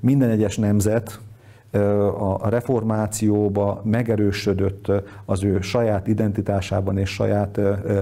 minden 0.00 0.30
egyes 0.30 0.56
nemzet 0.56 1.20
a 2.18 2.48
reformációba 2.48 3.80
megerősödött 3.84 4.92
az 5.24 5.44
ő 5.44 5.60
saját 5.60 6.06
identitásában 6.06 6.98
és 6.98 7.10
saját 7.10 7.60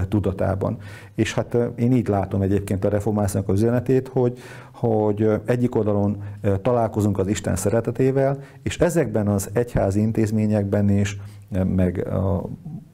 tudatában. 0.08 0.76
És 1.14 1.34
hát 1.34 1.56
én 1.76 1.92
így 1.92 2.08
látom 2.08 2.42
egyébként 2.42 2.84
a 2.84 2.88
reformációnak 2.88 3.48
az 3.48 3.62
üzenetét, 3.62 4.08
hogy, 4.08 4.38
hogy 4.72 5.30
egyik 5.44 5.74
oldalon 5.74 6.22
találkozunk 6.62 7.18
az 7.18 7.26
Isten 7.26 7.56
szeretetével, 7.56 8.38
és 8.62 8.78
ezekben 8.78 9.28
az 9.28 9.50
egyházi 9.52 10.00
intézményekben 10.00 10.88
is, 10.88 11.20
meg 11.64 12.06
a, 12.06 12.48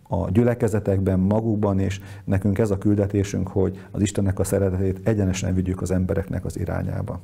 a 0.09 0.31
gyülekezetekben, 0.31 1.19
magukban, 1.19 1.79
és 1.79 2.01
nekünk 2.25 2.59
ez 2.59 2.71
a 2.71 2.79
küldetésünk, 2.79 3.49
hogy 3.49 3.81
az 3.91 4.01
Istennek 4.01 4.39
a 4.39 4.45
szeretetét 4.45 5.01
egyenesen 5.05 5.55
vigyük 5.55 5.83
az 5.83 5.91
embereknek 5.91 6.45
az 6.45 6.59
irányába. 6.59 7.21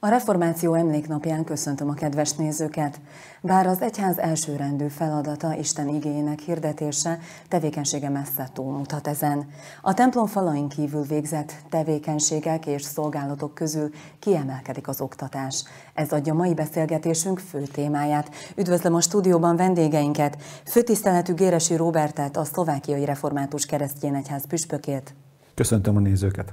A 0.00 0.08
Reformáció 0.08 0.74
emléknapján 0.74 1.44
köszöntöm 1.44 1.88
a 1.88 1.94
kedves 1.94 2.32
nézőket. 2.32 3.00
Bár 3.40 3.66
az 3.66 3.80
egyház 3.80 4.18
elsőrendű 4.18 4.86
feladata 4.86 5.54
Isten 5.54 5.88
igényének 5.88 6.38
hirdetése, 6.38 7.18
tevékenysége 7.48 8.08
messze 8.08 8.48
túlmutat 8.52 9.06
ezen. 9.06 9.46
A 9.82 9.94
templom 9.94 10.26
falain 10.26 10.68
kívül 10.68 11.02
végzett 11.02 11.52
tevékenységek 11.70 12.66
és 12.66 12.82
szolgálatok 12.82 13.54
közül 13.54 13.90
kiemelkedik 14.18 14.88
az 14.88 15.00
oktatás. 15.00 15.64
Ez 15.94 16.12
adja 16.12 16.34
mai 16.34 16.54
beszélgetésünk 16.54 17.38
fő 17.38 17.62
témáját. 17.62 18.30
Üdvözlöm 18.56 18.94
a 18.94 19.00
stúdióban 19.00 19.56
vendégeinket, 19.56 20.36
főtiszteletű 20.64 21.34
Géresi 21.34 21.76
Robertet, 21.76 22.36
a 22.36 22.44
szlovákiai 22.44 23.04
református 23.04 23.66
keresztény 23.66 24.14
egyház 24.14 24.46
püspökét. 24.46 25.14
Köszöntöm 25.54 25.96
a 25.96 26.00
nézőket! 26.00 26.52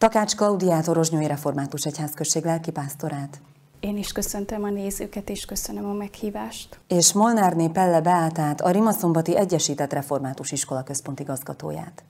Takács 0.00 0.36
Klaudiát, 0.36 0.88
Orozsnyói 0.88 1.26
Református 1.26 1.86
Egyházközség 1.86 2.44
lelkipásztorát. 2.44 3.40
Én 3.80 3.96
is 3.96 4.12
köszöntöm 4.12 4.62
a 4.62 4.70
nézőket, 4.70 5.28
és 5.28 5.44
köszönöm 5.44 5.84
a 5.84 5.92
meghívást. 5.92 6.80
És 6.88 7.12
Molnárné 7.12 7.68
Pelle 7.68 8.00
Beátát, 8.00 8.60
a 8.60 8.70
Rimaszombati 8.70 9.36
Egyesített 9.36 9.92
Református 9.92 10.52
Iskola 10.52 10.82
központi 10.82 11.22
igazgatóját. 11.22 12.04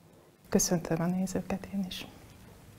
Köszöntöm 0.49 1.01
a 1.01 1.07
nézőket 1.07 1.69
én 1.75 1.85
is. 1.89 2.07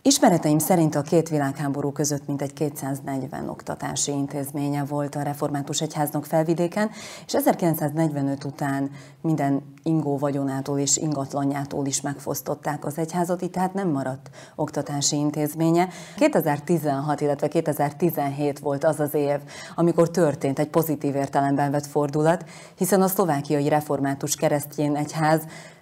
Ismereteim 0.03 0.59
szerint 0.59 0.95
a 0.95 1.01
két 1.01 1.29
világháború 1.29 1.91
között 1.91 2.27
mintegy 2.27 2.53
240 2.53 3.49
oktatási 3.49 4.11
intézménye 4.11 4.83
volt 4.83 5.15
a 5.15 5.21
református 5.21 5.81
egyháznak 5.81 6.25
felvidéken, 6.25 6.89
és 7.25 7.33
1945 7.33 8.43
után 8.43 8.91
minden 9.21 9.73
ingó 9.83 10.17
vagyonától 10.17 10.79
és 10.79 10.97
ingatlanjától 10.97 11.85
is 11.85 12.01
megfosztották 12.01 12.85
az 12.85 12.97
egyházat, 12.97 13.41
így 13.41 13.51
tehát 13.51 13.73
nem 13.73 13.89
maradt 13.89 14.29
oktatási 14.55 15.15
intézménye. 15.15 15.89
2016, 16.17 17.21
illetve 17.21 17.47
2017 17.47 18.59
volt 18.59 18.83
az 18.83 18.99
az 18.99 19.13
év, 19.13 19.39
amikor 19.75 20.11
történt 20.11 20.59
egy 20.59 20.69
pozitív 20.69 21.15
értelemben 21.15 21.71
vett 21.71 21.85
fordulat, 21.85 22.45
hiszen 22.75 23.01
a 23.01 23.07
szlovákiai 23.07 23.67
református 23.67 24.35
keresztény 24.35 24.95
egyház 24.95 25.41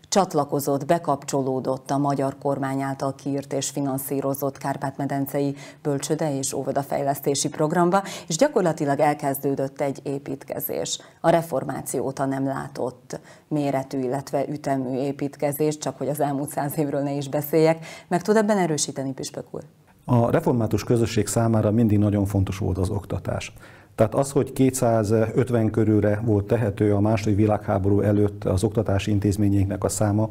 csatlakozott, 0.10 0.86
bekapcsolódott 0.86 1.92
a 1.92 1.98
magyar 1.98 2.38
kormány 2.42 2.82
által 2.82 3.16
kiírt 3.16 3.54
és 3.54 3.70
finanszírozott 3.70 4.58
Kárpát-medencei 4.58 5.56
bölcsöde 5.82 6.38
és 6.38 6.54
óvodafejlesztési 6.54 7.50
programba, 7.50 8.04
és 8.28 8.36
gyakorlatilag 8.36 9.00
elkezdődött 9.00 9.82
egy 9.82 10.00
építkezés. 10.04 11.00
A 11.22 11.30
reformáció 11.30 12.06
óta 12.06 12.26
nem 12.26 12.46
látott 12.46 13.20
méretű, 13.48 14.00
illetve 14.00 14.48
ütemű 14.48 14.98
építkezés, 14.98 15.78
csak 15.78 15.98
hogy 15.98 16.08
az 16.08 16.20
elmúlt 16.20 16.50
száz 16.50 16.78
évről 16.78 17.02
ne 17.02 17.12
is 17.12 17.30
beszéljek. 17.30 17.86
Meg 18.08 18.22
tud 18.22 18.36
ebben 18.36 18.58
erősíteni, 18.58 19.14
Püspök 19.14 19.46
úr? 19.52 19.64
A 20.06 20.30
református 20.30 20.84
közösség 20.84 21.28
számára 21.28 21.72
mindig 21.72 21.98
nagyon 21.98 22.26
fontos 22.26 22.58
volt 22.58 22.78
az 22.78 22.90
oktatás. 22.90 23.54
Tehát 24.00 24.16
az, 24.16 24.32
hogy 24.32 24.54
250 24.54 25.70
körülre 25.70 26.22
volt 26.26 26.46
tehető 26.46 26.94
a 26.94 27.00
második 27.00 27.36
világháború 27.36 28.02
előtt 28.02 28.44
az 28.44 28.64
oktatási 28.64 29.12
intézményeinknek 29.12 29.84
a 29.84 29.90
száma, 29.90 30.30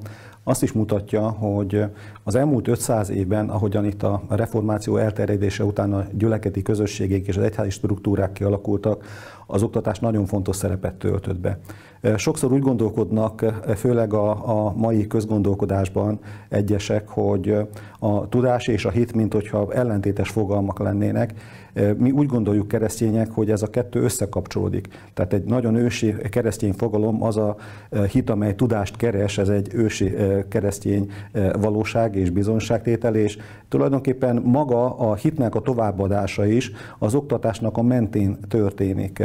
azt 0.48 0.62
is 0.62 0.72
mutatja, 0.72 1.28
hogy 1.28 1.84
az 2.25 2.34
elmúlt 2.34 2.69
500 2.69 3.10
évben, 3.10 3.48
ahogyan 3.48 3.84
itt 3.84 4.03
a 4.03 4.22
reformáció 4.28 4.97
elterjedése 4.97 5.65
után 5.65 5.92
a 5.92 6.04
gyüleketi 6.12 6.62
közösségek 6.62 7.26
és 7.26 7.37
az 7.37 7.42
egyházi 7.42 7.70
struktúrák 7.70 8.32
kialakultak, 8.32 9.04
az 9.47 9.62
oktatás 9.62 9.98
nagyon 9.98 10.26
fontos 10.26 10.56
szerepet 10.56 10.94
töltött 10.94 11.38
be. 11.38 11.59
Sokszor 12.16 12.53
úgy 12.53 12.60
gondolkodnak, 12.60 13.44
főleg 13.76 14.12
a, 14.12 14.31
a 14.66 14.72
mai 14.76 15.06
közgondolkodásban 15.06 16.19
egyesek, 16.48 17.09
hogy 17.09 17.56
a 17.98 18.28
tudás 18.28 18.66
és 18.66 18.84
a 18.84 18.91
hit, 18.91 19.12
mint 19.12 19.32
hogyha 19.32 19.72
ellentétes 19.72 20.28
fogalmak 20.31 20.78
lennének. 20.78 21.34
Mi 21.97 22.11
úgy 22.11 22.27
gondoljuk 22.27 22.69
keresztények, 22.69 23.31
hogy 23.31 23.50
ez 23.50 23.62
a 23.62 23.71
kettő 23.71 24.03
összekapcsolódik. 24.03 24.89
Tehát 25.15 25.33
egy 25.33 25.44
nagyon 25.44 25.75
ősi 25.75 26.15
keresztény 26.31 26.72
fogalom 26.72 27.22
az 27.22 27.37
a 27.37 27.56
hit, 28.11 28.31
amely 28.31 28.55
tudást 28.55 28.97
keres, 28.97 29.39
ez 29.39 29.49
egy 29.49 29.69
ősi 29.72 30.15
keresztény 30.49 31.11
valóság 31.61 32.16
és 32.16 32.31
bizonságtétel, 32.31 33.15
és 33.15 33.39
tulajdonképpen 33.69 34.43
maga 34.44 34.97
a 34.97 35.15
hitnek 35.15 35.55
a 35.55 35.61
továbbadása 35.61 36.47
is 36.47 36.72
az 36.99 37.15
oktatásnak 37.15 37.77
a 37.77 37.83
mentén 37.83 38.39
történik. 38.49 39.22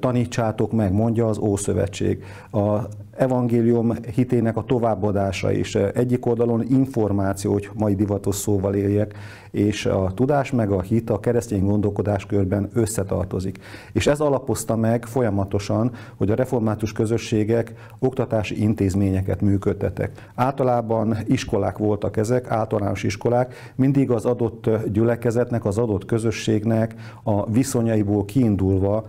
Tanítsátok 0.00 0.72
meg, 0.72 0.92
mondja 0.92 1.28
az 1.28 1.38
Ószövetség. 1.38 2.24
A 2.52 2.78
evangélium 3.20 3.92
hitének 4.14 4.56
a 4.56 4.64
továbbadása 4.64 5.52
is. 5.52 5.74
Egyik 5.74 6.26
oldalon 6.26 6.64
információ, 6.68 7.52
hogy 7.52 7.70
mai 7.74 7.94
divatos 7.94 8.34
szóval 8.34 8.74
éljek, 8.74 9.14
és 9.50 9.86
a 9.86 10.12
tudás 10.14 10.50
meg 10.50 10.70
a 10.70 10.80
hit 10.80 11.10
a 11.10 11.20
keresztény 11.20 11.64
gondolkodás 11.64 12.26
körben 12.26 12.70
összetartozik. 12.72 13.58
És 13.92 14.06
ez 14.06 14.20
alapozta 14.20 14.76
meg 14.76 15.04
folyamatosan, 15.04 15.90
hogy 16.16 16.30
a 16.30 16.34
református 16.34 16.92
közösségek 16.92 17.72
oktatási 17.98 18.62
intézményeket 18.62 19.40
működtetek. 19.40 20.30
Általában 20.34 21.16
iskolák 21.26 21.78
voltak 21.78 22.16
ezek, 22.16 22.50
általános 22.50 23.02
iskolák, 23.02 23.72
mindig 23.74 24.10
az 24.10 24.24
adott 24.24 24.70
gyülekezetnek, 24.92 25.64
az 25.64 25.78
adott 25.78 26.04
közösségnek 26.04 26.94
a 27.22 27.50
viszonyaiból 27.50 28.24
kiindulva 28.24 29.04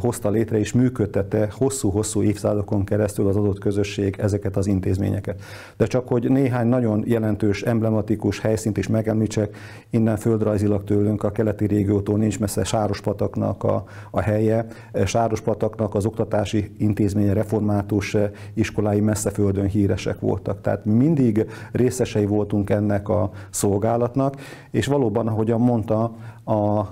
hozta 0.00 0.30
létre 0.30 0.58
és 0.58 0.72
működtette 0.72 1.48
hosszú-hosszú 1.52 2.22
évszázadokon 2.22 2.84
keresztül 2.84 3.28
az 3.28 3.36
adott 3.36 3.58
közösség 3.58 4.16
ezeket 4.18 4.56
az 4.56 4.66
intézményeket. 4.66 5.42
De 5.76 5.86
csak 5.86 6.08
hogy 6.08 6.30
néhány 6.30 6.66
nagyon 6.66 7.02
jelentős, 7.06 7.62
emblematikus 7.62 8.40
helyszínt 8.40 8.76
is 8.76 8.88
megemlítsek, 8.88 9.56
innen 9.90 10.16
földrajzilag 10.16 10.84
tőlünk 10.84 11.22
a 11.22 11.30
keleti 11.30 11.66
régiótól 11.66 12.18
nincs 12.18 12.38
messze 12.38 12.64
Sárospataknak 12.64 13.62
a, 13.62 13.84
a 14.10 14.20
helye. 14.20 14.66
Sárospataknak 15.04 15.94
az 15.94 16.06
oktatási 16.06 16.70
intézménye 16.78 17.32
református 17.32 18.16
iskolái 18.54 19.00
messze 19.00 19.30
földön 19.30 19.66
híresek 19.66 20.20
voltak. 20.20 20.60
Tehát 20.60 20.84
mindig 20.84 21.46
részesei 21.72 22.26
voltunk 22.26 22.70
ennek 22.70 23.08
a 23.08 23.30
szolgálatnak, 23.50 24.36
és 24.70 24.86
valóban, 24.86 25.26
ahogyan 25.26 25.60
mondta, 25.60 26.14
a 26.48 26.88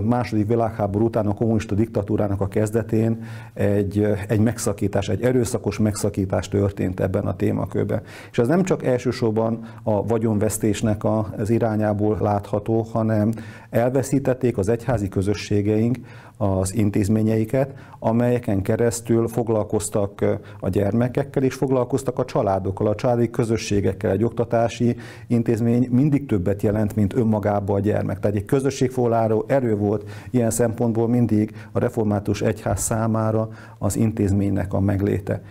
második 0.00 0.46
világháború 0.46 1.04
után 1.04 1.26
a 1.26 1.34
kommunista 1.34 1.74
diktatúrának 1.74 2.40
a 2.40 2.48
kezdetén 2.48 3.24
egy, 3.54 4.06
egy 4.28 4.40
megszakítás, 4.40 5.08
egy 5.08 5.22
erőszakos 5.22 5.78
megszakítás 5.78 6.48
történt 6.48 7.00
ebben 7.00 7.26
a 7.26 7.36
témakörben. 7.36 8.02
És 8.30 8.38
ez 8.38 8.48
nem 8.48 8.62
csak 8.62 8.84
elsősorban 8.84 9.64
a 9.82 10.06
vagyonvesztésnek 10.06 11.02
az 11.36 11.50
irányából 11.50 12.18
látható, 12.20 12.82
hanem 12.92 13.32
elveszítették 13.70 14.58
az 14.58 14.68
egyházi 14.68 15.08
közösségeink 15.08 15.96
az 16.38 16.74
intézményeiket, 16.74 17.74
amelyeken 17.98 18.62
keresztül 18.62 19.28
foglalkoztak 19.28 20.24
a 20.60 20.68
gyermekekkel 20.68 21.42
és 21.42 21.54
foglalkoztak 21.54 22.18
a 22.18 22.24
családokkal, 22.24 22.86
a 22.86 22.94
családi 22.94 23.30
közösségekkel. 23.30 24.10
Egy 24.10 24.24
oktatási 24.24 24.96
intézmény 25.26 25.88
mindig 25.90 26.26
többet 26.26 26.62
jelent, 26.62 26.96
mint 26.96 27.14
önmagában 27.14 27.76
a 27.76 27.80
gyermek. 27.80 28.18
Tehát 28.18 28.36
egy 28.36 28.44
közösségforráló 28.44 29.44
erő 29.46 29.76
volt 29.76 30.10
ilyen 30.30 30.50
szempontból 30.50 31.08
mindig 31.08 31.54
a 31.72 31.78
református 31.78 32.42
egyház 32.42 32.80
számára 32.80 33.48
az 33.78 33.96
intézménynek 33.96 34.72
a 34.72 34.80
megléte. 34.80 35.42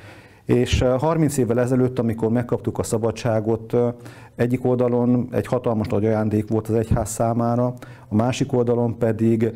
És 0.47 0.85
30 0.97 1.37
évvel 1.37 1.59
ezelőtt, 1.59 1.99
amikor 1.99 2.29
megkaptuk 2.29 2.77
a 2.77 2.83
szabadságot, 2.83 3.75
egyik 4.35 4.65
oldalon 4.65 5.27
egy 5.31 5.47
hatalmas 5.47 5.87
nagy 5.87 6.05
ajándék 6.05 6.49
volt 6.49 6.67
az 6.67 6.75
egyház 6.75 7.09
számára, 7.09 7.73
a 8.09 8.15
másik 8.15 8.53
oldalon 8.53 8.97
pedig 8.97 9.51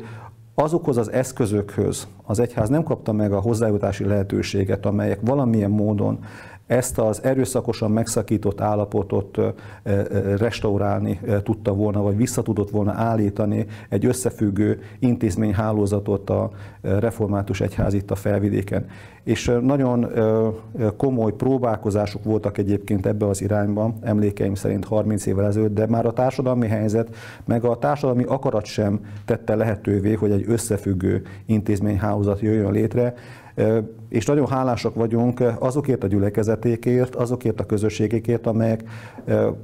azokhoz 0.54 0.96
az 0.96 1.10
eszközökhöz 1.12 2.06
az 2.26 2.38
egyház 2.38 2.68
nem 2.68 2.82
kapta 2.82 3.12
meg 3.12 3.32
a 3.32 3.40
hozzájutási 3.40 4.04
lehetőséget, 4.04 4.86
amelyek 4.86 5.18
valamilyen 5.22 5.70
módon 5.70 6.18
ezt 6.66 6.98
az 6.98 7.22
erőszakosan 7.22 7.90
megszakított 7.90 8.60
állapotot 8.60 9.38
restaurálni 10.36 11.20
tudta 11.42 11.74
volna, 11.74 12.02
vagy 12.02 12.16
vissza 12.16 12.42
tudott 12.42 12.70
volna 12.70 12.92
állítani 12.92 13.66
egy 13.88 14.06
összefüggő 14.06 14.80
intézményhálózatot 14.98 16.30
a 16.30 16.50
református 16.80 17.60
egyház 17.60 17.94
itt 17.94 18.10
a 18.10 18.14
felvidéken. 18.14 18.86
És 19.24 19.52
nagyon 19.62 20.06
komoly 20.96 21.32
próbálkozások 21.32 22.24
voltak 22.24 22.58
egyébként 22.58 23.06
ebbe 23.06 23.26
az 23.26 23.42
irányba, 23.42 23.94
emlékeim 24.00 24.54
szerint 24.54 24.84
30 24.84 25.26
évvel 25.26 25.46
ezelőtt, 25.46 25.74
de 25.74 25.86
már 25.86 26.06
a 26.06 26.12
társadalmi 26.12 26.66
helyzet, 26.66 27.16
meg 27.44 27.64
a 27.64 27.78
társadalmi 27.78 28.24
akarat 28.24 28.64
sem 28.64 29.00
tette 29.24 29.54
lehetővé, 29.54 30.12
hogy 30.12 30.30
egy 30.30 30.44
összefüggő 30.48 31.22
intézményhálózat 31.46 32.40
jöjjön 32.40 32.72
létre 32.72 33.14
és 34.08 34.26
nagyon 34.26 34.48
hálásak 34.48 34.94
vagyunk 34.94 35.42
azokért 35.58 36.04
a 36.04 36.06
gyülekezetékért, 36.06 37.14
azokért 37.14 37.60
a 37.60 37.66
közösségekért, 37.66 38.46
amelyek 38.46 38.82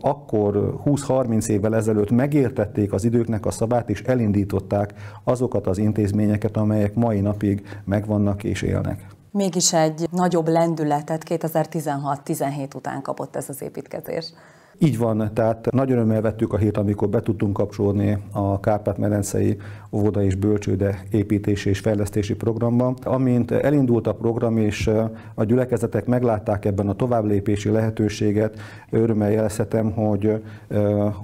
akkor 0.01 0.81
20-30 0.85 1.47
évvel 1.47 1.75
ezelőtt 1.75 2.11
megértették 2.11 2.93
az 2.93 3.05
időknek 3.05 3.47
a 3.47 3.51
szabát, 3.51 3.91
és 3.91 4.03
elindították 4.03 4.95
azokat 5.25 5.67
az 5.67 5.79
intézményeket, 5.79 6.57
amelyek 6.57 6.95
mai 6.95 7.21
napig 7.21 7.63
megvannak 7.85 8.45
és 8.45 8.63
élnek. 8.63 9.07
Mégis 9.31 9.73
egy 9.73 10.09
nagyobb 10.11 10.49
lendületet 10.49 11.25
2016-17 11.29 12.77
után 12.77 13.03
kapott 13.03 13.37
ez 13.37 13.49
az 13.49 13.63
építkezés. 13.63 14.33
Így 14.81 14.99
van, 14.99 15.31
tehát 15.35 15.71
nagy 15.71 15.91
örömmel 15.91 16.21
vettük 16.21 16.53
a 16.53 16.57
hét, 16.57 16.77
amikor 16.77 17.09
be 17.09 17.23
tudtunk 17.23 17.53
kapcsolni 17.53 18.19
a 18.33 18.61
Kárpát-medencei 18.61 19.57
óvoda 19.91 20.23
és 20.23 20.35
bölcsőde 20.35 21.03
építési 21.11 21.69
és 21.69 21.79
fejlesztési 21.79 22.35
programba. 22.35 22.95
Amint 23.03 23.51
elindult 23.51 24.07
a 24.07 24.15
program, 24.15 24.57
és 24.57 24.91
a 25.35 25.45
gyülekezetek 25.45 26.07
meglátták 26.07 26.65
ebben 26.65 26.89
a 26.89 26.95
továbblépési 26.95 27.71
lehetőséget, 27.71 28.59
örömmel 28.91 29.31
jelezhetem, 29.31 29.93
hogy 29.93 30.43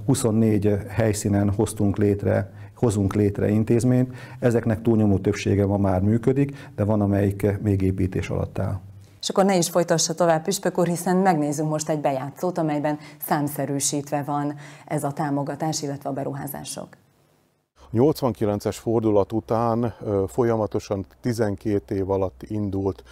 24 0.05 0.77
helyszínen 0.87 1.49
hoztunk 1.49 1.97
létre 1.97 2.51
hozunk 2.75 3.13
létre 3.13 3.49
intézményt. 3.49 4.15
Ezeknek 4.39 4.81
túlnyomó 4.81 5.17
többsége 5.17 5.65
ma 5.65 5.77
már 5.77 6.01
működik, 6.01 6.69
de 6.75 6.83
van, 6.83 7.01
amelyik 7.01 7.59
még 7.61 7.81
építés 7.81 8.29
alatt 8.29 8.59
áll. 8.59 8.79
És 9.25 9.31
akkor 9.31 9.45
ne 9.45 9.57
is 9.57 9.69
folytassa 9.69 10.13
tovább 10.13 10.43
Püspök 10.43 10.77
úr, 10.77 10.87
hiszen 10.87 11.15
megnézzünk 11.15 11.69
most 11.69 11.89
egy 11.89 11.99
bejátszót, 11.99 12.57
amelyben 12.57 12.99
számszerűsítve 13.21 14.23
van 14.23 14.55
ez 14.85 15.03
a 15.03 15.11
támogatás, 15.11 15.81
illetve 15.81 16.09
a 16.09 16.13
beruházások. 16.13 16.87
89-es 17.93 18.75
fordulat 18.79 19.31
után 19.31 19.93
folyamatosan 20.27 21.05
12 21.21 21.95
év 21.95 22.09
alatt 22.09 22.41
indult 22.43 23.03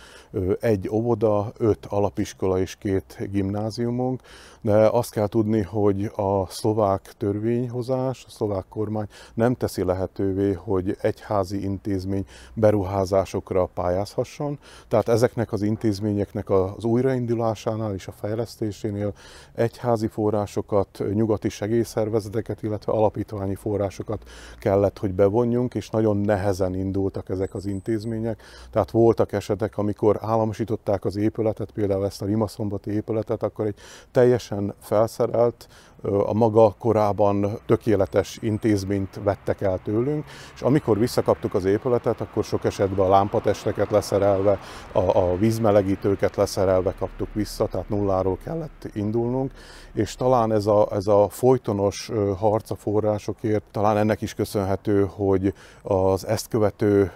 egy 0.60 0.90
óvoda, 0.90 1.52
öt 1.58 1.86
alapiskola 1.86 2.60
és 2.60 2.76
két 2.76 3.18
gimnáziumunk, 3.32 4.22
de 4.62 4.88
azt 4.88 5.12
kell 5.12 5.28
tudni, 5.28 5.62
hogy 5.62 6.12
a 6.16 6.46
szlovák 6.48 7.14
törvényhozás, 7.18 8.24
a 8.28 8.30
szlovák 8.30 8.66
kormány 8.70 9.08
nem 9.34 9.54
teszi 9.54 9.84
lehetővé, 9.84 10.52
hogy 10.54 10.98
egyházi 11.02 11.64
intézmény 11.64 12.26
beruházásokra 12.54 13.66
pályázhasson, 13.66 14.60
tehát 14.88 15.08
ezeknek 15.08 15.52
az 15.52 15.62
intézményeknek 15.62 16.50
az 16.50 16.84
újraindulásánál 16.84 17.94
és 17.94 18.08
a 18.08 18.12
fejlesztésénél 18.12 19.14
egyházi 19.54 20.08
forrásokat, 20.08 21.04
nyugati 21.14 21.50
segélyszervezeteket, 21.50 22.64
illetve 22.64 22.92
alapítványi 22.92 23.56
forrásokat 23.56 24.24
kellett, 24.60 25.00
hogy 25.00 25.14
bevonjunk, 25.14 25.74
és 25.74 25.90
nagyon 25.90 26.18
nehezen 26.18 26.76
indultak 26.76 27.30
ezek 27.30 27.54
az 27.54 27.66
intézmények. 27.66 28.42
Tehát 28.72 28.92
voltak 28.92 29.32
esetek, 29.32 29.78
amikor 29.78 30.20
államosították 30.24 31.06
az 31.06 31.16
épületet, 31.16 31.72
például 31.72 32.06
ezt 32.06 32.22
a 32.22 32.26
Rimaszombati 32.26 32.92
épületet, 32.92 33.44
akkor 33.44 33.66
egy 33.66 33.76
teljesen 34.12 34.74
felszerelt, 34.80 35.68
a 36.04 36.34
maga 36.34 36.76
korában 36.80 37.60
tökéletes 37.66 38.38
intézményt 38.42 39.20
vettek 39.24 39.62
el 39.62 39.80
tőlünk, 39.84 40.26
és 40.54 40.62
amikor 40.62 41.00
visszakaptuk 41.00 41.54
az 41.54 41.66
épületet, 41.66 42.22
akkor 42.22 42.44
sok 42.44 42.66
esetben 42.66 43.06
a 43.06 43.10
lámpatesteket 43.10 43.92
leszerelve, 43.92 44.60
a, 44.92 45.18
a 45.18 45.38
vízmelegítőket 45.38 46.36
leszerelve 46.36 46.94
kaptuk 47.00 47.34
vissza, 47.34 47.68
tehát 47.68 47.90
nulláról 47.90 48.38
kellett 48.44 48.90
indulnunk, 48.94 49.52
és 49.94 50.16
talán 50.16 50.52
ez 50.52 50.66
a, 50.66 50.88
ez 50.92 51.08
a 51.08 51.28
folytonos 51.30 52.12
harc 52.38 52.72
a 52.72 52.76
forrásokért, 52.76 53.64
talán 53.72 53.98
ennek 53.98 54.22
is 54.22 54.34
köszönhető, 54.34 55.08
hogy 55.16 55.54
az 55.82 56.28
ezt 56.28 56.48
követő 56.48 57.12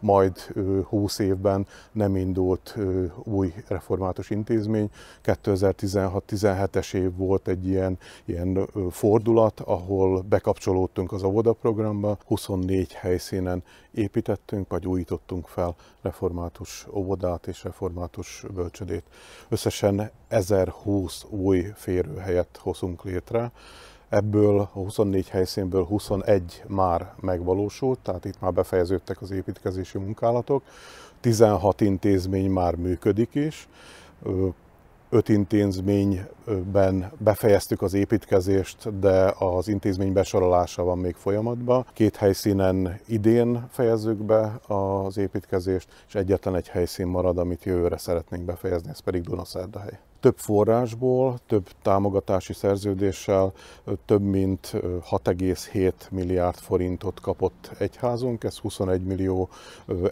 majd 0.00 0.38
20 0.88 1.18
évben 1.18 1.66
nem 1.92 2.16
indult 2.16 2.76
új 3.24 3.54
református 3.68 4.30
intézmény. 4.30 4.90
2016-17-es 5.24 6.94
év 6.94 7.16
volt 7.16 7.48
egy 7.48 7.66
ilyen, 7.66 7.98
ilyen 8.32 8.68
fordulat, 8.90 9.60
ahol 9.60 10.20
bekapcsolódtunk 10.20 11.12
az 11.12 11.22
óvoda 11.22 11.52
programba, 11.52 12.18
24 12.26 12.92
helyszínen 12.92 13.62
építettünk, 13.90 14.68
vagy 14.68 14.86
újítottunk 14.86 15.46
fel 15.46 15.74
református 16.02 16.86
óvodát 16.92 17.46
és 17.46 17.64
református 17.64 18.44
bölcsödét. 18.54 19.04
Összesen 19.48 20.10
1020 20.28 21.24
új 21.28 21.66
férőhelyet 21.74 22.58
hozunk 22.62 23.04
létre, 23.04 23.52
Ebből 24.08 24.58
a 24.60 24.64
24 24.72 25.28
helyszínből 25.28 25.84
21 25.84 26.62
már 26.66 27.14
megvalósult, 27.20 27.98
tehát 27.98 28.24
itt 28.24 28.40
már 28.40 28.52
befejeződtek 28.52 29.22
az 29.22 29.30
építkezési 29.30 29.98
munkálatok. 29.98 30.62
16 31.20 31.80
intézmény 31.80 32.50
már 32.50 32.74
működik 32.74 33.34
is, 33.34 33.68
öt 35.12 35.28
intézményben 35.28 37.12
befejeztük 37.18 37.82
az 37.82 37.94
építkezést, 37.94 38.98
de 38.98 39.34
az 39.38 39.68
intézmény 39.68 40.12
besorolása 40.12 40.82
van 40.82 40.98
még 40.98 41.14
folyamatban. 41.14 41.86
Két 41.92 42.16
helyszínen 42.16 43.00
idén 43.06 43.66
fejezzük 43.70 44.16
be 44.16 44.60
az 44.66 45.16
építkezést, 45.16 45.88
és 46.08 46.14
egyetlen 46.14 46.54
egy 46.54 46.68
helyszín 46.68 47.06
marad, 47.06 47.38
amit 47.38 47.64
jövőre 47.64 47.96
szeretnénk 47.96 48.44
befejezni, 48.44 48.90
ez 48.90 49.00
pedig 49.00 49.22
Dunaszerdahely 49.22 49.98
több 50.22 50.38
forrásból, 50.38 51.38
több 51.46 51.68
támogatási 51.82 52.52
szerződéssel 52.52 53.52
több 54.04 54.22
mint 54.22 54.70
6,7 55.10 55.92
milliárd 56.10 56.56
forintot 56.56 57.20
kapott 57.20 57.70
egyházunk, 57.78 58.44
ez 58.44 58.56
21 58.56 59.04
millió 59.04 59.48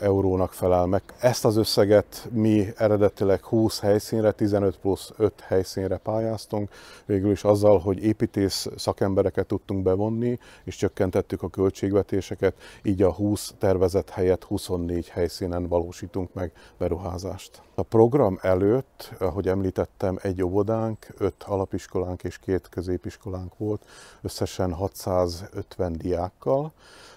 eurónak 0.00 0.52
felel 0.52 0.86
meg. 0.86 1.02
Ezt 1.20 1.44
az 1.44 1.56
összeget 1.56 2.28
mi 2.32 2.66
eredetileg 2.76 3.44
20 3.44 3.80
helyszínre, 3.80 4.32
15 4.32 4.78
plusz 4.78 5.12
5 5.16 5.40
helyszínre 5.40 5.96
pályáztunk, 5.96 6.70
végül 7.04 7.30
is 7.30 7.44
azzal, 7.44 7.78
hogy 7.78 8.04
építész 8.04 8.68
szakembereket 8.76 9.46
tudtunk 9.46 9.82
bevonni, 9.82 10.38
és 10.64 10.76
csökkentettük 10.76 11.42
a 11.42 11.48
költségvetéseket, 11.48 12.54
így 12.82 13.02
a 13.02 13.12
20 13.12 13.54
tervezett 13.58 14.10
helyet 14.10 14.44
24 14.44 15.08
helyszínen 15.08 15.68
valósítunk 15.68 16.34
meg 16.34 16.52
beruházást. 16.78 17.62
A 17.80 17.82
program 17.82 18.38
előtt, 18.42 19.12
ahogy 19.18 19.48
említettem, 19.48 20.18
egy 20.22 20.42
óvodánk, 20.42 21.06
öt 21.18 21.42
alapiskolánk 21.42 22.22
és 22.24 22.38
két 22.38 22.68
középiskolánk 22.68 23.56
volt, 23.56 23.84
összesen 24.22 24.72
650 24.72 25.92
diákkal. 25.92 26.72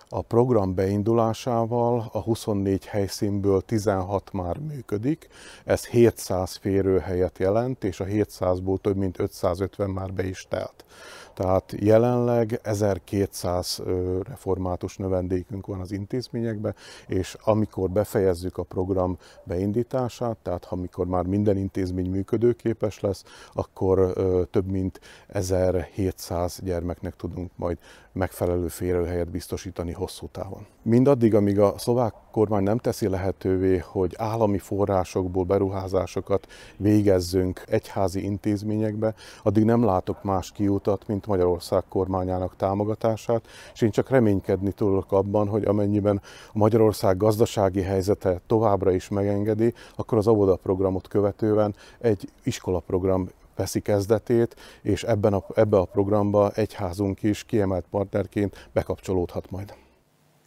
A 0.10 0.22
program 0.22 0.74
beindulásával 0.74 2.10
a 2.12 2.20
24 2.20 2.86
helyszínből 2.86 3.62
16 3.62 4.34
már 4.34 4.58
működik, 4.58 5.28
ez 5.66 5.86
700 5.86 6.56
férőhelyet 6.56 7.38
jelent, 7.38 7.84
és 7.84 8.00
a 8.00 8.06
700-ból 8.06 8.82
több 8.82 8.96
mint 8.96 9.20
550 9.20 9.90
már 9.90 10.14
be 10.14 10.26
is 10.26 10.46
telt. 10.50 10.86
Tehát 11.34 11.74
jelenleg 11.80 12.60
1200 12.64 13.82
református 14.24 14.98
növendékünk 14.98 15.66
van 15.66 15.80
az 15.80 15.92
intézményekben, 15.92 16.76
és 17.08 17.38
amikor 17.44 17.90
befejezzük 17.90 18.58
a 18.58 18.64
program 18.64 19.18
beindítását, 19.44 20.38
tehát 20.38 20.66
amikor 20.70 21.06
már 21.06 21.24
minden 21.24 21.58
intézmény 21.58 22.10
működőképes 22.10 23.00
lesz, 23.00 23.24
akkor 23.54 24.14
több 24.52 24.72
mint 24.72 25.00
1700 25.28 26.60
gyermeknek 26.64 27.16
tudunk 27.16 27.52
majd 27.56 27.78
megfelelő 28.12 28.68
férőhelyet 28.68 29.30
biztosítani 29.30 29.92
hosszú 29.92 30.28
távon. 30.32 30.66
Mindaddig, 30.82 31.36
amíg 31.36 31.60
a 31.60 31.78
szlovák 31.78 32.14
kormány 32.32 32.64
nem 32.64 32.78
teszi 32.78 33.08
lehetővé, 33.08 33.78
hogy 33.78 34.14
állami 34.18 34.58
forrásokból 34.58 35.44
beruházásokat 35.44 36.48
végezzünk 36.78 37.64
egyházi 37.68 38.24
intézményekbe, 38.24 39.14
addig 39.44 39.64
nem 39.64 39.84
látok 39.84 40.24
más 40.24 40.52
kiutat, 40.52 41.08
mint 41.08 41.23
Magyarország 41.26 41.84
kormányának 41.90 42.56
támogatását, 42.56 43.48
és 43.74 43.82
én 43.82 43.92
csak 43.92 44.10
reménykedni 44.10 44.72
tudok 44.72 45.12
abban, 45.12 45.48
hogy 45.48 45.66
amennyiben 45.66 46.22
a 46.48 46.58
Magyarország 46.58 47.18
gazdasági 47.18 47.82
helyzete 47.82 48.42
továbbra 48.48 48.92
is 48.92 49.10
megengedi, 49.10 49.74
akkor 49.96 50.18
az 50.18 50.28
óvoda 50.28 50.56
programot 50.56 51.08
követően 51.08 51.76
egy 52.00 52.30
iskolaprogram 52.44 53.30
veszi 53.56 53.80
kezdetét, 53.80 54.56
és 54.82 55.04
ebben 55.04 55.34
a, 55.34 55.44
ebbe 55.56 55.78
a 55.78 55.86
programba 55.86 56.52
egyházunk 56.52 57.24
is 57.24 57.44
kiemelt 57.44 57.86
partnerként 57.90 58.70
bekapcsolódhat 58.72 59.52
majd. 59.52 59.74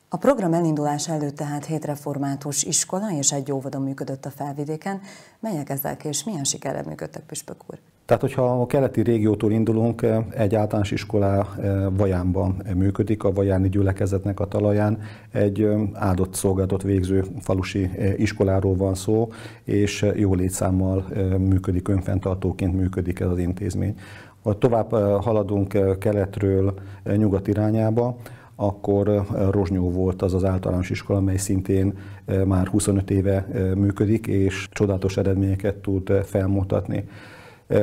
A 0.09 0.17
program 0.17 0.53
elindulás 0.53 1.09
előtt 1.09 1.37
tehát 1.37 1.65
hét 1.65 1.85
református 1.85 2.63
iskola 2.63 3.11
és 3.11 3.33
egy 3.33 3.53
óvoda 3.53 3.79
működött 3.79 4.25
a 4.25 4.31
felvidéken. 4.31 5.01
Melyek 5.41 5.71
ezek 5.71 6.05
és 6.05 6.25
milyen 6.25 6.45
sikerrel 6.45 6.85
működtek 6.85 7.23
Püspök 7.23 7.63
úr? 7.67 7.79
Tehát, 8.07 8.23
hogyha 8.23 8.61
a 8.61 8.67
keleti 8.67 9.03
régiótól 9.03 9.53
indulunk, 9.53 10.07
egy 10.31 10.55
általános 10.55 10.91
iskola 10.91 11.49
Vajánban 11.97 12.63
működik, 12.75 13.25
a 13.25 13.33
Vajáni 13.33 13.69
gyülekezetnek 13.69 14.41
a 14.41 14.47
talaján 14.47 14.99
egy 15.33 15.69
áldott 15.93 16.35
szolgálatot 16.35 16.83
végző 16.83 17.25
falusi 17.41 17.91
iskoláról 18.17 18.77
van 18.77 18.95
szó, 18.95 19.29
és 19.65 20.07
jó 20.15 20.35
létszámmal 20.35 21.05
működik, 21.39 21.89
önfenntartóként 21.89 22.75
működik 22.77 23.21
ez 23.21 23.29
az 23.29 23.39
intézmény. 23.39 23.95
Ha 24.43 24.59
tovább 24.59 24.91
haladunk 25.23 25.99
keletről 25.99 26.75
nyugat 27.17 27.49
irányába, 27.49 28.17
akkor 28.57 29.27
Rozsnyó 29.51 29.91
volt 29.91 30.23
az 30.23 30.35
az 30.35 30.45
általános 30.45 30.91
iskola, 30.91 31.21
mely 31.21 31.37
szintén 31.37 31.99
már 32.45 32.67
25 32.67 33.11
éve 33.11 33.47
működik, 33.77 34.27
és 34.27 34.69
csodálatos 34.71 35.17
eredményeket 35.17 35.77
tud 35.77 36.13
felmutatni. 36.25 37.05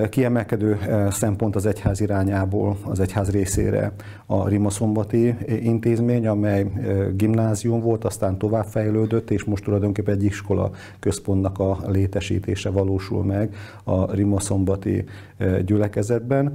Kiemelkedő 0.09 0.79
szempont 1.09 1.55
az 1.55 1.65
egyház 1.65 2.01
irányából, 2.01 2.77
az 2.85 2.99
egyház 2.99 3.31
részére 3.31 3.93
a 4.25 4.47
Rimaszombati 4.47 5.35
intézmény, 5.61 6.27
amely 6.27 6.71
gimnázium 7.15 7.81
volt, 7.81 8.03
aztán 8.03 8.37
továbbfejlődött, 8.37 9.31
és 9.31 9.43
most 9.43 9.63
tulajdonképpen 9.63 10.13
egy 10.13 10.23
iskola 10.23 10.71
központnak 10.99 11.59
a 11.59 11.77
létesítése 11.87 12.69
valósul 12.69 13.23
meg 13.23 13.55
a 13.83 14.13
Rimaszombati 14.13 15.03
gyülekezetben. 15.65 16.53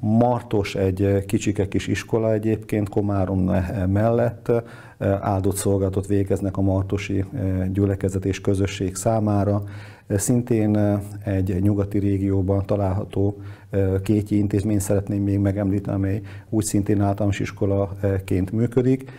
Martos 0.00 0.74
egy 0.74 1.24
kicsike 1.26 1.68
kis 1.68 1.86
iskola 1.86 2.32
egyébként 2.32 2.88
Komárom 2.88 3.50
mellett, 3.88 4.52
áldott 5.20 5.56
szolgálatot 5.56 6.06
végeznek 6.06 6.56
a 6.56 6.60
martosi 6.60 7.24
gyülekezet 7.72 8.24
és 8.24 8.40
közösség 8.40 8.94
számára. 8.94 9.62
Szintén 10.16 11.00
egy 11.24 11.62
nyugati 11.62 11.98
régióban 11.98 12.66
található 12.66 13.36
kétyi 14.02 14.38
intézmény 14.38 14.78
szeretném 14.78 15.22
még 15.22 15.38
megemlíteni, 15.38 15.96
amely 15.96 16.20
úgy 16.48 16.64
szintén 16.64 17.00
általános 17.00 17.40
iskolaként 17.40 18.50
működik. 18.52 19.10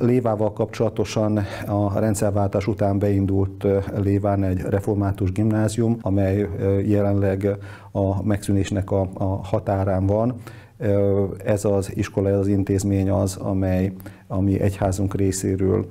Lévával 0.00 0.52
kapcsolatosan 0.52 1.40
a 1.66 1.98
rendszerváltás 1.98 2.66
után 2.66 2.98
beindult 2.98 3.66
Léván 3.96 4.44
egy 4.44 4.60
református 4.60 5.32
gimnázium, 5.32 5.96
amely 6.00 6.48
jelenleg 6.86 7.56
a 7.92 8.24
megszűnésnek 8.24 8.90
a 8.90 9.40
határán 9.42 10.06
van. 10.06 10.34
Ez 11.44 11.64
az 11.64 11.96
iskola, 11.96 12.28
ez 12.28 12.38
az 12.38 12.46
intézmény 12.46 13.10
az, 13.10 13.36
amely 13.36 13.92
a 14.32 14.40
mi 14.40 14.60
egyházunk 14.60 15.14
részéről 15.14 15.86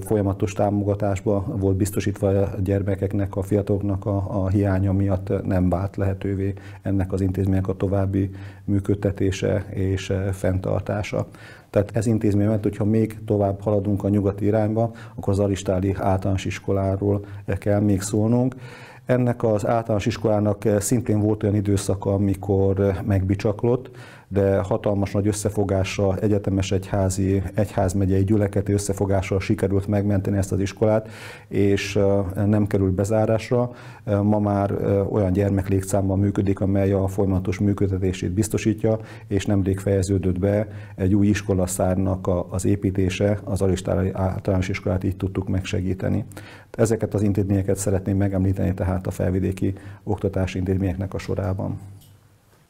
folyamatos 0.00 0.52
támogatásba 0.52 1.44
volt 1.56 1.76
biztosítva 1.76 2.28
a 2.28 2.50
gyermekeknek, 2.62 3.36
a 3.36 3.42
fiataloknak 3.42 4.06
a, 4.06 4.42
a 4.42 4.48
hiánya 4.48 4.92
miatt 4.92 5.44
nem 5.46 5.68
vált 5.68 5.96
lehetővé 5.96 6.54
ennek 6.82 7.12
az 7.12 7.20
intézménynek 7.20 7.68
a 7.68 7.76
további 7.76 8.30
működtetése 8.64 9.64
és 9.70 10.12
fenntartása. 10.32 11.26
Tehát 11.70 11.90
ez 11.96 12.06
intézmény 12.06 12.46
mert 12.46 12.62
hogyha 12.62 12.84
még 12.84 13.18
tovább 13.26 13.60
haladunk 13.60 14.04
a 14.04 14.08
nyugati 14.08 14.44
irányba, 14.44 14.92
akkor 15.14 15.32
az 15.32 15.38
Aristáli 15.38 15.94
általános 15.98 16.44
iskoláról 16.44 17.24
kell 17.58 17.80
még 17.80 18.00
szólnunk. 18.00 18.54
Ennek 19.04 19.42
az 19.42 19.66
általános 19.66 20.06
iskolának 20.06 20.64
szintén 20.78 21.20
volt 21.20 21.42
olyan 21.42 21.54
időszaka, 21.54 22.12
amikor 22.14 22.92
megbicsaklott, 23.04 23.90
de 24.28 24.58
hatalmas 24.58 25.12
nagy 25.12 25.26
összefogásra, 25.26 26.16
egyetemes 26.16 26.72
egyházi, 26.72 27.42
egyházmegyei 27.54 28.24
gyüleketi 28.24 28.72
összefogásra 28.72 29.40
sikerült 29.40 29.86
megmenteni 29.86 30.36
ezt 30.36 30.52
az 30.52 30.60
iskolát, 30.60 31.08
és 31.48 31.98
nem 32.46 32.66
került 32.66 32.92
bezárásra. 32.92 33.70
Ma 34.22 34.38
már 34.38 34.72
olyan 35.10 35.32
gyermeklétszámmal 35.32 36.16
működik, 36.16 36.60
amely 36.60 36.92
a 36.92 37.06
folyamatos 37.06 37.58
működtetését 37.58 38.32
biztosítja, 38.32 38.98
és 39.28 39.46
nemrég 39.46 39.78
fejeződött 39.78 40.38
be 40.38 40.68
egy 40.96 41.14
új 41.14 41.26
iskolaszárnak 41.26 42.30
az 42.48 42.64
építése, 42.64 43.38
az 43.44 43.62
Alistári 43.62 44.10
általános 44.12 44.68
iskolát 44.68 45.04
így 45.04 45.16
tudtuk 45.16 45.48
megsegíteni. 45.48 46.24
Ezeket 46.70 47.14
az 47.14 47.22
intézményeket 47.22 47.76
szeretném 47.76 48.16
megemlíteni 48.16 48.74
tehát 48.74 49.06
a 49.06 49.10
felvidéki 49.10 49.74
oktatási 50.02 50.58
intézményeknek 50.58 51.14
a 51.14 51.18
sorában 51.18 51.78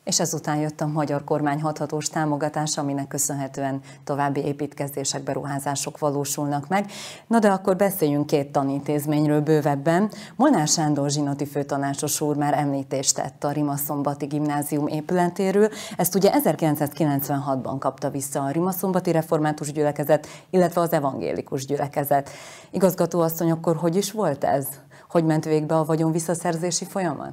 és 0.08 0.20
ezután 0.20 0.56
jött 0.56 0.80
a 0.80 0.86
magyar 0.86 1.24
kormány 1.24 1.60
hathatós 1.60 2.08
támogatása, 2.08 2.80
aminek 2.80 3.08
köszönhetően 3.08 3.80
további 4.04 4.44
építkezések, 4.44 5.22
beruházások 5.22 5.98
valósulnak 5.98 6.68
meg. 6.68 6.90
Na 7.26 7.38
de 7.38 7.48
akkor 7.48 7.76
beszéljünk 7.76 8.26
két 8.26 8.52
tanintézményről 8.52 9.40
bővebben. 9.40 10.10
Molnár 10.36 10.68
Sándor 10.68 11.10
zsinati 11.10 11.46
főtanácsos 11.46 12.20
úr 12.20 12.36
már 12.36 12.54
említést 12.54 13.14
tett 13.14 13.44
a 13.44 13.50
Rimaszombati 13.50 14.26
gimnázium 14.26 14.86
épületéről. 14.86 15.68
Ezt 15.96 16.14
ugye 16.14 16.32
1996-ban 16.44 17.76
kapta 17.78 18.10
vissza 18.10 18.42
a 18.42 18.50
Rimaszombati 18.50 19.10
református 19.10 19.72
gyülekezet, 19.72 20.26
illetve 20.50 20.80
az 20.80 20.92
evangélikus 20.92 21.66
gyülekezet. 21.66 22.30
Igazgató 22.70 23.20
asszony, 23.20 23.50
akkor 23.50 23.76
hogy 23.76 23.96
is 23.96 24.12
volt 24.12 24.44
ez? 24.44 24.66
Hogy 25.08 25.24
ment 25.24 25.44
végbe 25.44 25.76
a 25.76 25.84
vagyon 25.84 26.12
visszaszerzési 26.12 26.84
folyamat? 26.84 27.32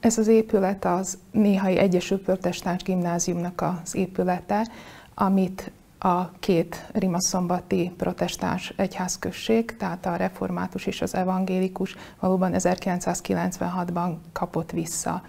Ez 0.00 0.18
az 0.18 0.26
épület 0.26 0.84
az 0.84 1.18
néhai 1.30 1.78
Egyesült 1.78 2.22
Protestáns 2.22 2.82
Gimnáziumnak 2.82 3.60
az 3.60 3.94
épülete, 3.94 4.68
amit 5.14 5.70
a 5.98 6.30
két 6.38 6.86
rimaszombati 6.92 7.92
protestáns 7.96 8.72
egyházközség, 8.76 9.76
tehát 9.76 10.06
a 10.06 10.16
református 10.16 10.86
és 10.86 11.02
az 11.02 11.14
evangélikus 11.14 11.96
valóban 12.20 12.52
1996-ban 12.54 14.14
kapott 14.32 14.70
vissza. 14.70 15.22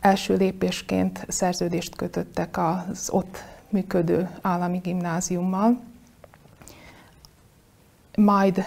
Első 0.00 0.36
lépésként 0.36 1.24
szerződést 1.28 1.96
kötöttek 1.96 2.58
az 2.58 3.08
ott 3.12 3.44
működő 3.68 4.30
állami 4.40 4.78
gimnáziummal, 4.78 5.80
majd 8.16 8.64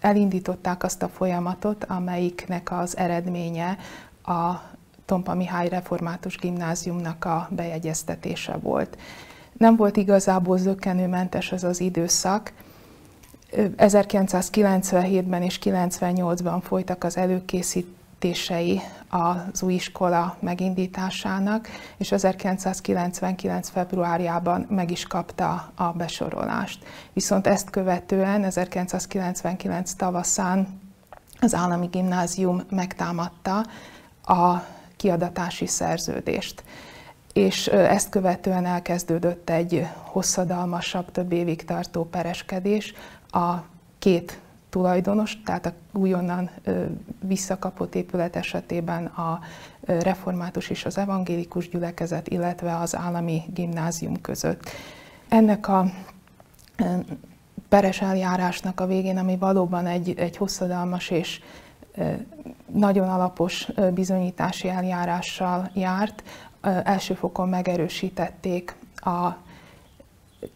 elindították 0.00 0.82
azt 0.82 1.02
a 1.02 1.08
folyamatot, 1.08 1.84
amelyiknek 1.84 2.72
az 2.72 2.96
eredménye 2.96 3.76
a 4.22 4.52
Tompa 5.04 5.34
Mihály 5.34 5.68
Református 5.68 6.36
Gimnáziumnak 6.36 7.24
a 7.24 7.48
bejegyeztetése 7.50 8.56
volt. 8.56 8.98
Nem 9.52 9.76
volt 9.76 9.96
igazából 9.96 10.58
zökkenőmentes 10.58 11.52
ez 11.52 11.64
az 11.64 11.80
időszak. 11.80 12.52
1997-ben 13.52 15.42
és 15.42 15.58
98-ban 15.62 16.60
folytak 16.62 17.04
az 17.04 17.16
előkészítések, 17.16 17.98
lépései 18.20 18.80
az 19.10 19.62
új 19.62 19.74
iskola 19.74 20.36
megindításának, 20.40 21.68
és 21.96 22.12
1999. 22.12 23.68
februárjában 23.68 24.66
meg 24.68 24.90
is 24.90 25.04
kapta 25.04 25.72
a 25.74 25.92
besorolást. 25.92 26.84
Viszont 27.12 27.46
ezt 27.46 27.70
követően 27.70 28.44
1999 28.44 29.92
tavaszán 29.92 30.80
az 31.40 31.54
állami 31.54 31.86
gimnázium 31.86 32.62
megtámadta 32.70 33.66
a 34.22 34.62
kiadatási 34.96 35.66
szerződést. 35.66 36.64
És 37.32 37.66
ezt 37.66 38.08
követően 38.08 38.66
elkezdődött 38.66 39.50
egy 39.50 39.86
hosszadalmasabb, 40.02 41.10
több 41.12 41.32
évig 41.32 41.64
tartó 41.64 42.04
pereskedés 42.04 42.94
a 43.30 43.54
két 43.98 44.40
tulajdonos, 44.70 45.42
tehát 45.44 45.66
a 45.66 45.72
újonnan 45.92 46.50
visszakapott 47.20 47.94
épület 47.94 48.36
esetében 48.36 49.04
a 49.04 49.40
református 49.84 50.70
és 50.70 50.84
az 50.84 50.98
evangélikus 50.98 51.68
gyülekezet, 51.68 52.28
illetve 52.28 52.76
az 52.76 52.96
állami 52.96 53.42
gimnázium 53.54 54.20
között. 54.20 54.70
Ennek 55.28 55.68
a 55.68 55.84
peres 57.68 58.00
eljárásnak 58.00 58.80
a 58.80 58.86
végén, 58.86 59.18
ami 59.18 59.36
valóban 59.36 59.86
egy, 59.86 60.14
egy 60.18 60.36
hosszadalmas 60.36 61.10
és 61.10 61.40
nagyon 62.72 63.08
alapos 63.08 63.68
bizonyítási 63.94 64.68
eljárással 64.68 65.70
járt, 65.74 66.22
első 66.84 67.14
fokon 67.14 67.48
megerősítették 67.48 68.74
a 68.94 69.28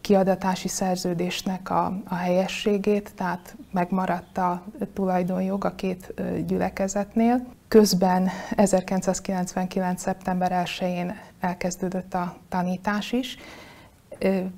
kiadatási 0.01 0.67
szerződésnek 0.67 1.69
a, 1.69 2.01
a 2.07 2.15
helyességét, 2.15 3.11
tehát 3.15 3.55
megmaradt 3.71 4.37
a 4.37 4.63
tulajdonjog 4.93 5.65
a 5.65 5.75
két 5.75 6.13
gyülekezetnél. 6.47 7.45
Közben 7.67 8.29
1999. 8.55 10.01
szeptember 10.01 10.63
1-én 10.65 11.15
elkezdődött 11.39 12.13
a 12.13 12.35
tanítás 12.49 13.11
is. 13.11 13.37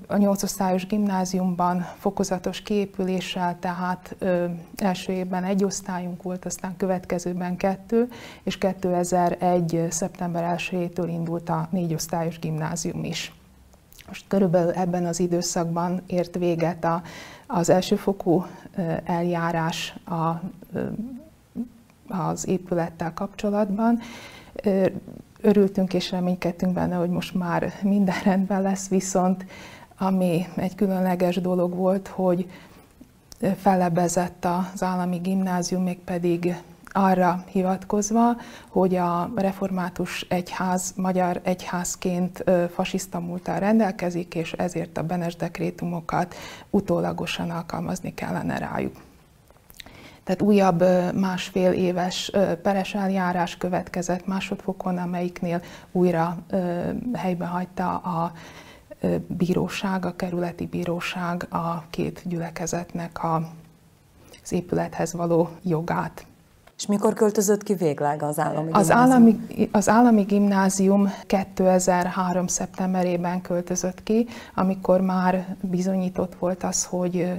A 0.07 0.17
nyolcosztályos 0.17 0.87
gimnáziumban 0.87 1.87
fokozatos 1.97 2.61
kiépüléssel, 2.61 3.57
tehát 3.59 4.15
első 4.75 5.13
évben 5.13 5.43
egy 5.43 5.63
osztályunk 5.63 6.23
volt, 6.23 6.45
aztán 6.45 6.77
következőben 6.77 7.57
kettő, 7.57 8.09
és 8.43 8.57
2001. 8.57 9.87
szeptember 9.89 10.55
1-től 10.57 11.07
indult 11.07 11.49
a 11.49 11.67
négy 11.71 11.93
osztályos 11.93 12.39
gimnázium 12.39 13.03
is. 13.03 13.31
Most 14.07 14.25
körülbelül 14.27 14.71
ebben 14.71 15.05
az 15.05 15.19
időszakban 15.19 16.01
ért 16.05 16.37
véget 16.37 16.83
a, 16.83 17.01
az 17.47 17.69
elsőfokú 17.69 18.45
eljárás 19.03 19.95
a, 20.05 20.41
az 22.13 22.47
épülettel 22.47 23.13
kapcsolatban. 23.13 23.99
Örültünk 25.41 25.93
és 25.93 26.11
reménykedtünk 26.11 26.73
benne, 26.73 26.95
hogy 26.95 27.09
most 27.09 27.33
már 27.33 27.73
minden 27.81 28.15
rendben 28.23 28.61
lesz, 28.61 28.87
viszont 28.87 29.45
ami 29.97 30.47
egy 30.55 30.75
különleges 30.75 31.35
dolog 31.35 31.75
volt, 31.75 32.07
hogy 32.07 32.49
fellebezett 33.57 34.45
az 34.73 34.83
állami 34.83 35.17
gimnázium, 35.17 35.83
mégpedig 35.83 36.55
arra 36.91 37.43
hivatkozva, 37.47 38.37
hogy 38.69 38.95
a 38.95 39.31
református 39.35 40.25
egyház 40.29 40.93
magyar 40.95 41.39
egyházként 41.43 42.43
fasiszta 42.73 43.19
múltal 43.19 43.59
rendelkezik, 43.59 44.35
és 44.35 44.53
ezért 44.53 44.97
a 44.97 45.03
Benes 45.03 45.35
dekrétumokat 45.35 46.35
utólagosan 46.69 47.49
alkalmazni 47.49 48.13
kellene 48.13 48.57
rájuk. 48.57 48.95
Tehát 50.27 50.41
újabb 50.41 50.83
másfél 51.15 51.71
éves 51.71 52.31
peres 52.61 52.93
eljárás 52.93 53.57
következett 53.57 54.25
másodfokon, 54.25 54.97
amelyiknél 54.97 55.61
újra 55.91 56.37
helybe 57.13 57.45
hagyta 57.45 57.97
a 57.97 58.31
bíróság, 59.27 60.05
a 60.05 60.15
kerületi 60.15 60.65
bíróság 60.65 61.47
a 61.49 61.83
két 61.89 62.21
gyülekezetnek 62.25 63.23
a, 63.23 63.35
az 64.43 64.51
épülethez 64.51 65.13
való 65.13 65.49
jogát. 65.63 66.26
És 66.77 66.85
mikor 66.85 67.13
költözött 67.13 67.63
ki 67.63 67.73
végleg 67.73 68.23
az 68.23 68.39
állami 68.39 68.71
az 68.71 68.91
állami, 68.91 69.39
az 69.71 69.89
állami 69.89 70.21
gimnázium 70.21 71.13
2003. 71.25 72.47
szeptemberében 72.47 73.41
költözött 73.41 74.03
ki, 74.03 74.27
amikor 74.55 75.01
már 75.01 75.55
bizonyított 75.61 76.35
volt 76.35 76.63
az, 76.63 76.85
hogy 76.85 77.33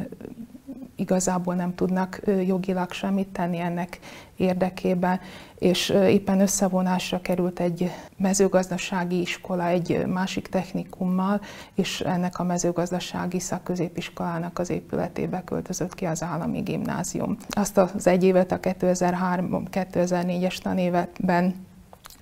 igazából 0.98 1.54
nem 1.54 1.74
tudnak 1.74 2.20
jogilag 2.46 2.92
semmit 2.92 3.28
tenni 3.28 3.58
ennek 3.58 3.98
érdekében, 4.36 5.20
és 5.58 5.88
éppen 5.88 6.40
összevonásra 6.40 7.20
került 7.20 7.60
egy 7.60 7.90
mezőgazdasági 8.16 9.20
iskola 9.20 9.66
egy 9.66 10.06
másik 10.06 10.46
technikummal, 10.46 11.40
és 11.74 12.00
ennek 12.00 12.38
a 12.38 12.44
mezőgazdasági 12.44 13.40
szakközépiskolának 13.40 14.58
az 14.58 14.70
épületébe 14.70 15.42
költözött 15.44 15.94
ki 15.94 16.04
az 16.04 16.22
állami 16.22 16.60
gimnázium. 16.60 17.36
Azt 17.48 17.78
az 17.78 18.06
egy 18.06 18.24
évet, 18.24 18.52
a 18.52 18.60
2003-2004-es 18.60 20.58
tanévetben 20.58 21.66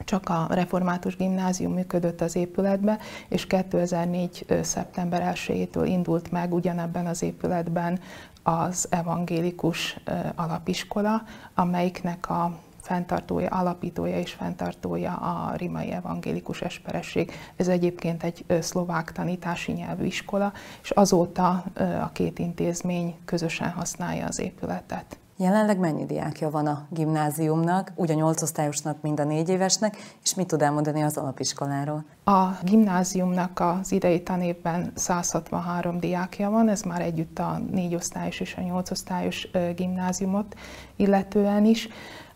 csak 0.05 0.29
a 0.29 0.47
református 0.51 1.17
gimnázium 1.17 1.73
működött 1.73 2.21
az 2.21 2.37
épületbe, 2.37 2.99
és 3.29 3.47
2004. 3.47 4.47
szeptember 4.63 5.33
1-től 5.35 5.85
indult 5.85 6.31
meg 6.31 6.55
ugyanebben 6.55 7.07
az 7.07 7.23
épületben 7.23 8.01
az 8.47 8.87
evangélikus 8.91 9.97
alapiskola, 10.35 11.23
amelyiknek 11.55 12.31
a 12.31 12.59
fenntartója, 12.81 13.49
alapítója 13.49 14.19
és 14.19 14.33
fenntartója 14.33 15.13
a 15.13 15.57
Rimai 15.57 15.91
Evangélikus 15.91 16.61
Esperesség. 16.61 17.33
Ez 17.57 17.69
egyébként 17.69 18.23
egy 18.23 18.45
szlovák 18.61 19.13
tanítási 19.13 19.73
nyelvű 19.73 20.05
iskola, 20.05 20.53
és 20.83 20.91
azóta 20.91 21.65
a 22.03 22.11
két 22.13 22.39
intézmény 22.39 23.17
közösen 23.25 23.71
használja 23.71 24.27
az 24.27 24.39
épületet. 24.39 25.19
Jelenleg 25.39 25.79
mennyi 25.79 26.07
diákja 26.07 26.51
van 26.51 26.67
a 26.67 26.87
gimnáziumnak, 26.91 27.93
úgy 27.95 28.11
a 28.11 28.15
nyolc 28.15 28.43
osztályosnak, 28.43 29.03
mind 29.03 29.21
a 29.21 29.25
négy 29.25 29.49
évesnek, 29.49 29.97
és 30.23 30.35
mit 30.35 30.47
tud 30.47 30.63
elmondani 30.63 31.03
az 31.03 31.17
alapiskoláról? 31.17 32.05
A 32.25 32.47
gimnáziumnak 32.63 33.61
az 33.61 33.93
idei 33.93 34.23
tanévben 34.23 34.93
163 34.95 35.99
diákja 35.99 36.51
van, 36.51 36.69
ez 36.69 36.83
már 36.83 37.01
együtt 37.01 37.39
a 37.39 37.61
négy 37.71 37.95
osztályos 37.95 38.41
és 38.41 38.55
a 38.55 38.61
nyolc 38.61 38.91
osztályos 38.91 39.49
gimnáziumot 39.75 40.55
illetően 40.97 41.65
is. 41.65 41.89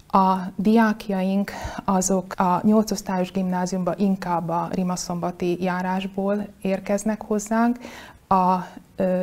A 0.09 0.37
diákjaink 0.57 1.51
azok 1.85 2.35
a 2.37 2.61
nyolc 2.63 2.91
osztályos 2.91 3.33
gimnáziumban 3.33 3.95
inkább 3.99 4.49
a 4.49 4.69
Rimaszombati 4.73 5.63
járásból 5.63 6.47
érkeznek 6.63 7.23
hozzánk, 7.23 7.79
a 8.29 8.67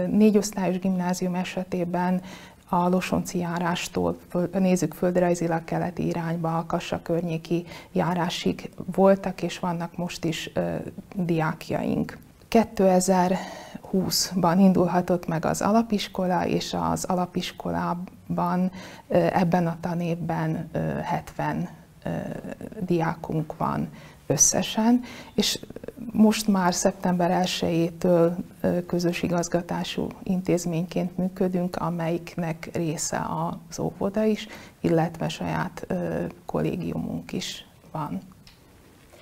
négy 0.07 0.37
osztályos 0.37 0.79
gimnázium 0.79 1.35
esetében 1.35 2.21
a 2.69 2.89
Losonci 2.89 3.37
járástól 3.37 4.17
nézzük 4.51 4.93
földrajzilag 4.93 5.63
keleti 5.63 6.07
irányba, 6.07 6.57
a 6.57 6.65
Kassa 6.65 7.01
környéki 7.01 7.65
járásig 7.91 8.69
voltak, 8.95 9.41
és 9.41 9.59
vannak 9.59 9.97
most 9.97 10.23
is 10.23 10.51
ö, 10.53 10.75
diákjaink. 11.15 12.17
2020-ban 12.49 14.55
indulhatott 14.57 15.27
meg 15.27 15.45
az 15.45 15.61
alapiskola, 15.61 16.45
és 16.45 16.75
az 16.79 17.03
alapiskolában 17.03 18.71
ebben 19.09 19.67
a 19.67 19.77
tanévben 19.81 20.69
70 21.03 21.69
diákunk 22.79 23.57
van 23.57 23.89
összesen, 24.27 25.01
és 25.33 25.59
most 26.11 26.47
már 26.47 26.73
szeptember 26.73 27.43
1-től 27.45 28.31
közös 28.87 29.23
igazgatású 29.23 30.07
intézményként 30.23 31.17
működünk, 31.17 31.75
amelyiknek 31.75 32.69
része 32.73 33.25
az 33.69 33.79
óvoda 33.79 34.23
is, 34.23 34.47
illetve 34.81 35.29
saját 35.29 35.87
kollégiumunk 36.45 37.33
is 37.33 37.65
van. 37.91 38.19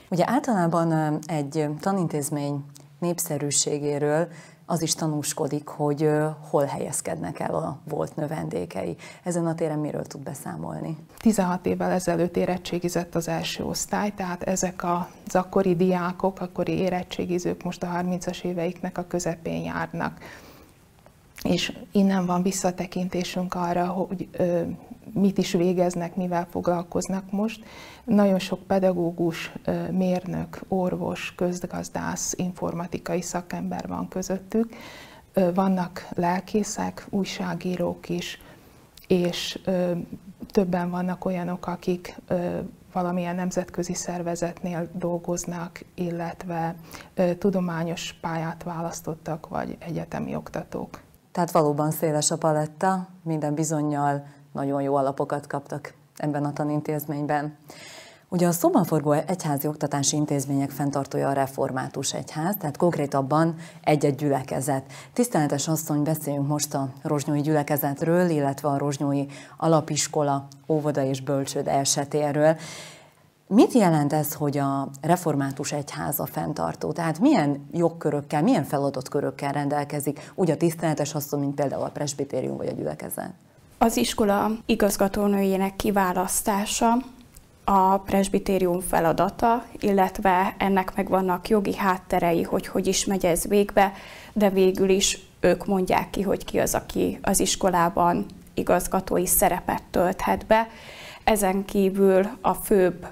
Ugye 0.09 0.23
általában 0.27 1.19
egy 1.27 1.69
tanintézmény 1.79 2.63
népszerűségéről 2.99 4.27
az 4.65 4.81
is 4.81 4.95
tanúskodik, 4.95 5.67
hogy 5.67 6.09
hol 6.49 6.65
helyezkednek 6.65 7.39
el 7.39 7.55
a 7.55 7.79
volt 7.89 8.15
növendékei. 8.15 8.95
Ezen 9.23 9.45
a 9.45 9.55
téren 9.55 9.79
miről 9.79 10.05
tud 10.05 10.21
beszámolni? 10.21 10.97
16 11.17 11.65
évvel 11.65 11.91
ezelőtt 11.91 12.37
érettségizett 12.37 13.15
az 13.15 13.27
első 13.27 13.63
osztály, 13.63 14.13
tehát 14.13 14.43
ezek 14.43 14.83
az 14.83 15.35
akkori 15.35 15.75
diákok, 15.75 16.39
akkori 16.41 16.79
érettségizők 16.79 17.63
most 17.63 17.83
a 17.83 17.87
30-as 17.87 18.43
éveiknek 18.43 18.97
a 18.97 19.07
közepén 19.07 19.63
járnak. 19.63 20.17
És 21.43 21.77
innen 21.91 22.25
van 22.25 22.41
visszatekintésünk 22.41 23.53
arra, 23.53 23.85
hogy 23.85 24.27
mit 25.13 25.37
is 25.37 25.51
végeznek, 25.51 26.15
mivel 26.15 26.47
foglalkoznak 26.49 27.31
most. 27.31 27.65
Nagyon 28.03 28.39
sok 28.39 28.63
pedagógus, 28.63 29.51
mérnök, 29.91 30.59
orvos, 30.67 31.33
közgazdász, 31.35 32.33
informatikai 32.37 33.21
szakember 33.21 33.87
van 33.87 34.07
közöttük. 34.07 34.75
Vannak 35.53 36.07
lelkészek, 36.15 37.05
újságírók 37.09 38.09
is, 38.09 38.41
és 39.07 39.59
többen 40.51 40.89
vannak 40.89 41.25
olyanok, 41.25 41.67
akik 41.67 42.15
valamilyen 42.93 43.35
nemzetközi 43.35 43.93
szervezetnél 43.93 44.89
dolgoznak, 44.93 45.79
illetve 45.93 46.75
tudományos 47.37 48.13
pályát 48.21 48.63
választottak, 48.63 49.47
vagy 49.47 49.77
egyetemi 49.79 50.35
oktatók. 50.35 51.01
Tehát 51.31 51.51
valóban 51.51 51.91
széles 51.91 52.31
a 52.31 52.37
paletta, 52.37 53.07
minden 53.21 53.53
bizonyal 53.53 54.25
nagyon 54.55 54.81
jó 54.81 54.95
alapokat 54.95 55.47
kaptak 55.47 55.93
ebben 56.17 56.45
a 56.45 56.53
tanintézményben. 56.53 57.57
Ugye 58.29 58.47
a 58.47 58.51
szobaforgó 58.51 59.11
egyházi 59.11 59.67
oktatási 59.67 60.15
intézmények 60.15 60.69
fenntartója 60.69 61.29
a 61.29 61.33
református 61.33 62.13
egyház, 62.13 62.55
tehát 62.59 62.77
konkrétabban 62.77 63.55
egy-egy 63.83 64.15
gyülekezet. 64.15 64.83
Tiszteletes 65.13 65.67
asszony, 65.67 66.03
beszéljünk 66.03 66.47
most 66.47 66.73
a 66.73 66.89
rozsnyói 67.01 67.41
gyülekezetről, 67.41 68.29
illetve 68.29 68.69
a 68.69 68.77
rozsnyói 68.77 69.25
alapiskola, 69.57 70.47
óvoda 70.67 71.03
és 71.03 71.21
bölcsőd 71.21 71.67
esetéről. 71.67 72.57
Mit 73.47 73.73
jelent 73.73 74.13
ez, 74.13 74.33
hogy 74.33 74.57
a 74.57 74.89
református 75.01 75.71
egyház 75.71 76.19
a 76.19 76.25
fenntartó? 76.25 76.91
Tehát 76.91 77.19
milyen 77.19 77.67
jogkörökkel, 77.71 78.41
milyen 78.41 78.63
feladatkörökkel 78.63 79.51
rendelkezik 79.51 80.31
úgy 80.35 80.51
a 80.51 80.57
tiszteletes 80.57 81.15
asszony, 81.15 81.39
mint 81.39 81.55
például 81.55 81.83
a 81.83 81.89
presbitérium 81.89 82.57
vagy 82.57 82.67
a 82.67 82.73
gyülekezet? 82.73 83.33
Az 83.85 83.97
iskola 83.97 84.51
igazgatónőjének 84.65 85.75
kiválasztása 85.75 86.97
a 87.63 87.97
presbitérium 87.97 88.79
feladata, 88.79 89.65
illetve 89.79 90.55
ennek 90.57 90.95
megvannak 90.95 91.49
jogi 91.49 91.75
hátterei, 91.75 92.41
hogy 92.41 92.67
hogy 92.67 92.87
is 92.87 93.05
megy 93.05 93.25
ez 93.25 93.47
végbe, 93.47 93.93
de 94.33 94.49
végül 94.49 94.89
is 94.89 95.19
ők 95.39 95.65
mondják 95.65 96.09
ki, 96.09 96.21
hogy 96.21 96.45
ki 96.45 96.59
az, 96.59 96.73
aki 96.73 97.19
az 97.21 97.39
iskolában 97.39 98.25
igazgatói 98.53 99.25
szerepet 99.25 99.83
tölthet 99.91 100.45
be. 100.45 100.67
Ezen 101.23 101.65
kívül 101.65 102.27
a 102.41 102.53
főbb 102.53 103.07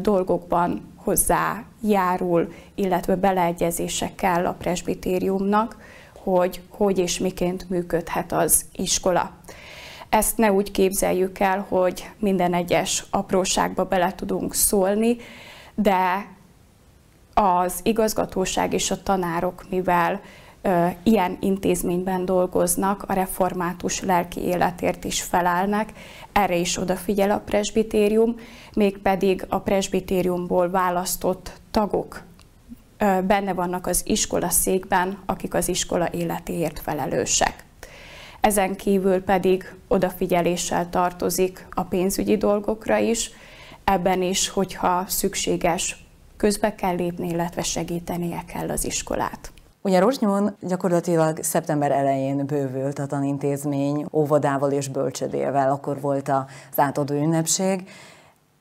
dolgokban 0.00 0.94
hozzájárul, 0.96 2.52
illetve 2.74 3.16
beleegyezésekkel 3.16 4.46
a 4.46 4.56
presbitériumnak, 4.58 5.76
hogy 6.18 6.62
hogy 6.68 6.98
és 6.98 7.18
miként 7.18 7.68
működhet 7.68 8.32
az 8.32 8.64
iskola. 8.72 9.30
Ezt 10.08 10.36
ne 10.36 10.52
úgy 10.52 10.70
képzeljük 10.70 11.38
el, 11.38 11.66
hogy 11.68 12.10
minden 12.18 12.54
egyes 12.54 13.04
apróságba 13.10 13.84
bele 13.84 14.14
tudunk 14.14 14.54
szólni, 14.54 15.16
de 15.74 16.26
az 17.34 17.80
igazgatóság 17.82 18.72
és 18.72 18.90
a 18.90 19.02
tanárok, 19.02 19.64
mivel 19.70 20.20
ilyen 21.02 21.36
intézményben 21.40 22.24
dolgoznak, 22.24 23.04
a 23.06 23.12
református 23.12 24.00
lelki 24.00 24.40
életért 24.40 25.04
is 25.04 25.22
felelnek, 25.22 25.92
erre 26.32 26.56
is 26.56 26.76
odafigyel 26.76 27.30
a 27.30 27.38
presbitérium, 27.38 28.36
mégpedig 28.74 29.44
a 29.48 29.58
presbitériumból 29.58 30.70
választott 30.70 31.52
tagok 31.70 32.22
benne 33.26 33.52
vannak 33.52 33.86
az 33.86 34.02
iskola 34.06 34.48
székben, 34.48 35.18
akik 35.26 35.54
az 35.54 35.68
iskola 35.68 36.08
életéért 36.12 36.80
felelősek. 36.80 37.67
Ezen 38.40 38.76
kívül 38.76 39.22
pedig 39.22 39.74
odafigyeléssel 39.88 40.88
tartozik 40.88 41.66
a 41.70 41.82
pénzügyi 41.82 42.36
dolgokra 42.36 42.96
is, 42.96 43.30
ebben 43.84 44.22
is, 44.22 44.48
hogyha 44.48 45.04
szükséges, 45.06 46.06
közbe 46.36 46.74
kell 46.74 46.94
lépni, 46.94 47.28
illetve 47.28 47.62
segítenie 47.62 48.44
kell 48.46 48.70
az 48.70 48.84
iskolát. 48.84 49.52
Ugye 49.82 49.98
Rozsnyón 49.98 50.56
gyakorlatilag 50.60 51.42
szeptember 51.42 51.90
elején 51.90 52.46
bővült 52.46 52.98
a 52.98 53.06
tanintézmény 53.06 54.06
óvodával 54.12 54.72
és 54.72 54.88
bölcsödével, 54.88 55.70
akkor 55.70 56.00
volt 56.00 56.28
az 56.28 56.78
átadó 56.78 57.14
ünnepség. 57.14 57.88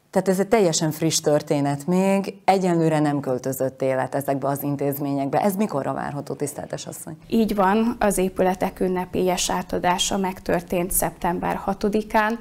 Tehát 0.09 0.27
ez 0.27 0.39
egy 0.39 0.47
teljesen 0.47 0.91
friss 0.91 1.19
történet 1.19 1.87
még, 1.87 2.33
egyenlőre 2.45 2.99
nem 2.99 3.19
költözött 3.19 3.81
élet 3.81 4.15
ezekbe 4.15 4.47
az 4.47 4.63
intézményekbe. 4.63 5.41
Ez 5.41 5.55
mikorra 5.55 5.93
várható, 5.93 6.33
tiszteltes 6.33 6.85
asszony? 6.85 7.17
Így 7.27 7.55
van, 7.55 7.95
az 7.99 8.17
épületek 8.17 8.79
ünnepélyes 8.79 9.49
átadása 9.49 10.17
megtörtént 10.17 10.91
szeptember 10.91 11.61
6-án, 11.65 12.37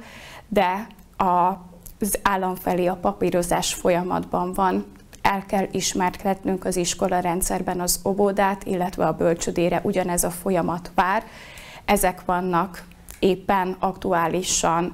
de 0.47 0.87
az 1.17 2.19
állam 2.21 2.55
felé 2.55 2.85
a 2.85 2.95
papírozás 2.95 3.73
folyamatban 3.73 4.53
van, 4.53 4.85
el 5.21 5.45
kell 5.45 5.67
ismerkednünk 5.71 6.65
az 6.65 6.75
iskola 6.75 7.19
rendszerben 7.19 7.79
az 7.79 7.99
obódát, 8.03 8.63
illetve 8.63 9.05
a 9.05 9.13
bölcsödére 9.13 9.81
ugyanez 9.83 10.23
a 10.23 10.29
folyamat 10.29 10.91
vár. 10.95 11.23
Ezek 11.85 12.25
vannak 12.25 12.83
éppen 13.19 13.75
aktuálisan 13.79 14.91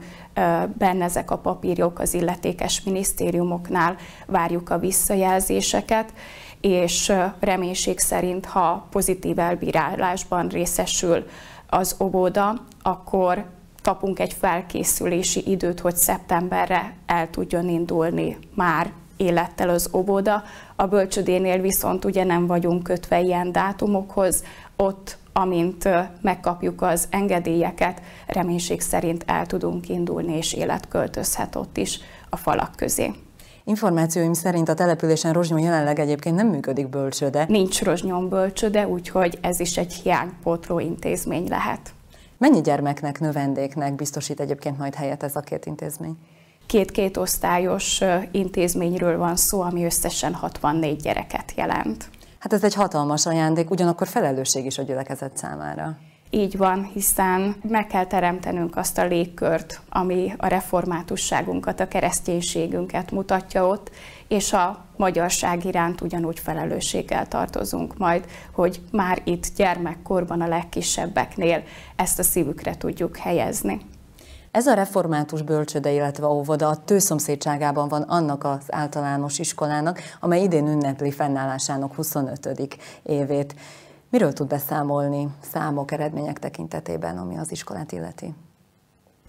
benne 0.78 1.04
ezek 1.04 1.32
a 1.32 1.38
papírok 1.38 2.00
az 2.00 2.13
illetékes 2.13 2.84
minisztériumoknál, 2.84 3.96
várjuk 4.26 4.69
a 4.69 4.80
visszajelzéseket, 4.80 6.13
és 6.62 7.13
reménység 7.39 8.00
szerint, 8.00 8.46
ha 8.46 8.88
pozitív 8.89 9.39
elbírálásban 9.39 10.48
részesül 10.48 11.26
az 11.69 11.96
obóda, 11.98 12.54
akkor 12.82 13.46
kapunk 13.84 14.19
egy 14.19 14.34
felkészülési 14.34 15.43
időt, 15.46 15.80
hogy 15.80 15.96
szeptemberre 15.96 16.93
el 17.06 17.30
tudjon 17.30 17.69
indulni 17.69 18.38
már 18.56 18.91
élettel 19.17 19.69
az 19.69 19.89
óvoda. 19.93 20.43
A 20.76 20.86
bölcsödénél 20.86 21.62
viszont 21.62 22.06
ugye 22.06 22.24
nem 22.24 22.48
vagyunk 22.48 22.84
kötve 22.84 23.19
ilyen 23.19 23.52
dátumokhoz, 23.52 24.43
ott 24.76 25.17
amint 25.34 25.89
megkapjuk 26.22 26.82
az 26.82 27.08
engedélyeket, 27.10 28.02
reménység 28.28 28.82
szerint 28.82 29.24
el 29.28 29.46
tudunk 29.46 29.89
indulni, 29.89 30.38
és 30.38 30.54
élet 30.54 30.88
költözhet 30.88 31.56
ott 31.56 31.78
is 31.78 32.00
a 32.30 32.38
falak 32.38 32.76
közé. 32.76 33.13
Információim 33.65 34.34
szerint 34.34 34.69
a 34.69 34.74
településen 34.74 35.34
Rozsnyó 35.34 35.58
jelenleg 35.58 36.00
egyébként 36.00 36.36
nem 36.36 36.48
működik 36.48 36.89
bölcsöde. 36.89 37.46
Nincs 37.48 37.82
Rozsnyón 37.82 38.30
bölcsöde, 38.30 38.88
úgyhogy 38.88 39.38
ez 39.41 39.60
is 39.60 39.78
egy 39.78 39.93
hiánypótló 39.93 40.80
intézmény 40.80 41.48
lehet. 41.48 41.93
Mennyi 42.38 42.62
gyermeknek, 42.62 43.19
növendéknek 43.19 43.96
biztosít 43.96 44.39
egyébként 44.39 44.78
majd 44.78 44.96
helyet 44.96 45.24
ez 45.24 45.36
a 45.36 45.39
két 45.39 45.65
intézmény? 45.65 46.17
Két-két 46.65 47.17
osztályos 47.17 48.02
intézményről 48.32 49.17
van 49.17 49.36
szó, 49.36 49.62
ami 49.62 49.86
összesen 49.86 50.34
64 50.34 51.02
gyereket 51.02 51.54
jelent. 51.56 52.10
Hát 52.43 52.53
ez 52.53 52.63
egy 52.63 52.73
hatalmas 52.73 53.25
ajándék, 53.25 53.69
ugyanakkor 53.69 54.08
felelősség 54.08 54.65
is 54.65 54.77
a 54.77 54.84
gyülekezet 54.84 55.38
számára. 55.38 55.97
Így 56.29 56.58
van, 56.58 56.84
hiszen 56.93 57.56
meg 57.67 57.88
kell 57.88 58.06
teremtenünk 58.06 58.75
azt 58.75 58.97
a 58.97 59.06
légkört, 59.06 59.82
ami 59.89 60.34
a 60.38 60.47
reformátusságunkat, 60.47 61.79
a 61.79 61.88
kereszténységünket 61.88 63.12
mutatja 63.12 63.67
ott, 63.67 63.91
és 64.27 64.53
a 64.53 64.86
magyarság 64.97 65.65
iránt 65.65 66.01
ugyanúgy 66.01 66.39
felelősséggel 66.39 67.27
tartozunk 67.27 67.97
majd, 67.97 68.25
hogy 68.51 68.82
már 68.91 69.21
itt 69.23 69.47
gyermekkorban 69.56 70.41
a 70.41 70.47
legkisebbeknél 70.47 71.63
ezt 71.95 72.19
a 72.19 72.23
szívükre 72.23 72.77
tudjuk 72.77 73.17
helyezni. 73.17 73.82
Ez 74.54 74.68
a 74.68 74.74
református 74.74 75.42
bölcsöde, 75.42 75.92
illetve 75.92 76.28
óvoda 76.28 76.68
a 76.68 76.76
tőszomszédságában 76.76 77.88
van 77.88 78.02
annak 78.02 78.44
az 78.44 78.62
általános 78.68 79.39
iskolának, 79.39 80.00
amely 80.20 80.42
idén 80.42 80.68
ünnepli 80.68 81.12
fennállásának 81.12 81.96
25. 81.96 82.50
évét. 83.04 83.56
Miről 84.10 84.34
tud 84.34 84.48
beszámolni 84.48 85.28
számok, 85.52 85.92
eredmények 85.92 86.39
tekintetében, 86.39 87.18
ami 87.18 87.38
az 87.38 87.52
iskolát 87.52 87.92
illeti? 87.92 88.34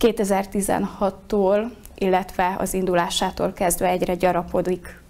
2016-tól, 0.01 1.71
illetve 1.95 2.55
az 2.59 2.75
indulásától 2.75 3.53
kezdve 3.53 3.89
egyre 3.89 4.15
gyarapodik 4.15 5.03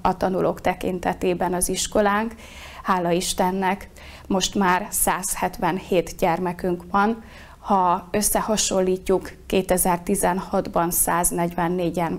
a 0.00 0.16
tanulók 0.16 0.60
tekintetében 0.60 1.54
az 1.54 1.68
iskolánk. 1.68 2.34
Hála 2.82 3.10
Istennek, 3.10 3.90
most 4.26 4.54
már 4.54 4.86
177 4.90 6.16
gyermekünk 6.16 6.84
van, 6.90 7.22
ha 7.66 8.08
összehasonlítjuk, 8.10 9.30
2016-ban 9.48 10.92
144-en 11.06 12.18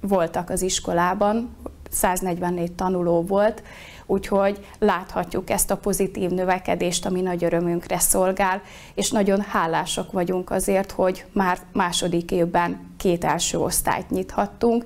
voltak 0.00 0.50
az 0.50 0.62
iskolában, 0.62 1.56
144 1.90 2.72
tanuló 2.72 3.22
volt, 3.22 3.62
úgyhogy 4.06 4.66
láthatjuk 4.78 5.50
ezt 5.50 5.70
a 5.70 5.76
pozitív 5.76 6.30
növekedést, 6.30 7.06
ami 7.06 7.20
nagy 7.20 7.44
örömünkre 7.44 7.98
szolgál, 7.98 8.62
és 8.94 9.10
nagyon 9.10 9.40
hálásak 9.40 10.12
vagyunk 10.12 10.50
azért, 10.50 10.90
hogy 10.90 11.24
már 11.32 11.58
második 11.72 12.30
évben 12.30 12.94
két 12.96 13.24
első 13.24 13.58
osztályt 13.58 14.10
nyithattunk. 14.10 14.84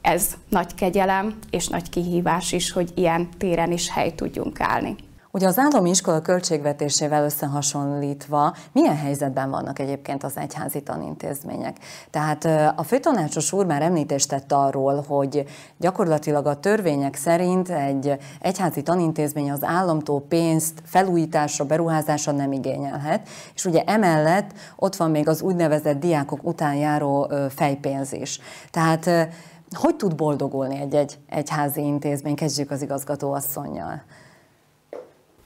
Ez 0.00 0.36
nagy 0.48 0.74
kegyelem 0.74 1.38
és 1.50 1.68
nagy 1.68 1.88
kihívás 1.88 2.52
is, 2.52 2.72
hogy 2.72 2.90
ilyen 2.94 3.28
téren 3.38 3.72
is 3.72 3.90
hely 3.90 4.14
tudjunk 4.14 4.60
állni. 4.60 4.96
Ugye 5.36 5.46
az 5.46 5.58
állami 5.58 5.90
iskola 5.90 6.20
költségvetésével 6.20 7.24
összehasonlítva 7.24 8.54
milyen 8.72 8.96
helyzetben 8.96 9.50
vannak 9.50 9.78
egyébként 9.78 10.24
az 10.24 10.36
egyházi 10.36 10.82
tanintézmények? 10.82 11.76
Tehát 12.10 12.44
a 12.78 12.82
főtanácsos 12.82 13.52
úr 13.52 13.66
már 13.66 13.82
említést 13.82 14.28
tett 14.28 14.52
arról, 14.52 15.04
hogy 15.08 15.44
gyakorlatilag 15.78 16.46
a 16.46 16.60
törvények 16.60 17.14
szerint 17.14 17.68
egy 17.68 18.16
egyházi 18.40 18.82
tanintézmény 18.82 19.50
az 19.50 19.64
államtól 19.64 20.20
pénzt 20.20 20.82
felújításra, 20.84 21.64
beruházásra 21.64 22.32
nem 22.32 22.52
igényelhet, 22.52 23.28
és 23.54 23.64
ugye 23.64 23.82
emellett 23.82 24.50
ott 24.76 24.96
van 24.96 25.10
még 25.10 25.28
az 25.28 25.42
úgynevezett 25.42 26.00
diákok 26.00 26.40
után 26.42 26.74
járó 26.74 27.30
fejpénz 27.48 28.12
is. 28.12 28.40
Tehát 28.70 29.30
hogy 29.70 29.96
tud 29.96 30.14
boldogulni 30.14 30.80
egy-egy 30.80 31.18
egyházi 31.28 31.80
intézmény? 31.80 32.34
Kezdjük 32.34 32.70
az 32.70 32.82
igazgatóasszonynal. 32.82 34.02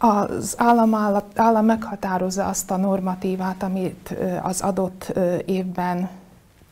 Az 0.02 0.54
állam, 0.58 0.94
állam 1.34 1.64
meghatározza 1.64 2.46
azt 2.46 2.70
a 2.70 2.76
normatívát, 2.76 3.62
amit 3.62 4.14
az 4.42 4.60
adott 4.60 5.12
évben 5.44 6.08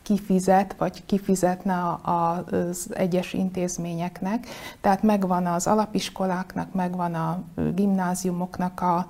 kifizet, 0.01 0.75
vagy 0.77 1.05
kifizetne 1.05 1.99
az 2.01 2.87
egyes 2.93 3.33
intézményeknek. 3.33 4.47
Tehát 4.81 5.03
megvan 5.03 5.45
az 5.45 5.67
alapiskoláknak, 5.67 6.73
megvan 6.73 7.13
a 7.13 7.43
gimnáziumoknak, 7.75 8.81
a, 8.81 9.07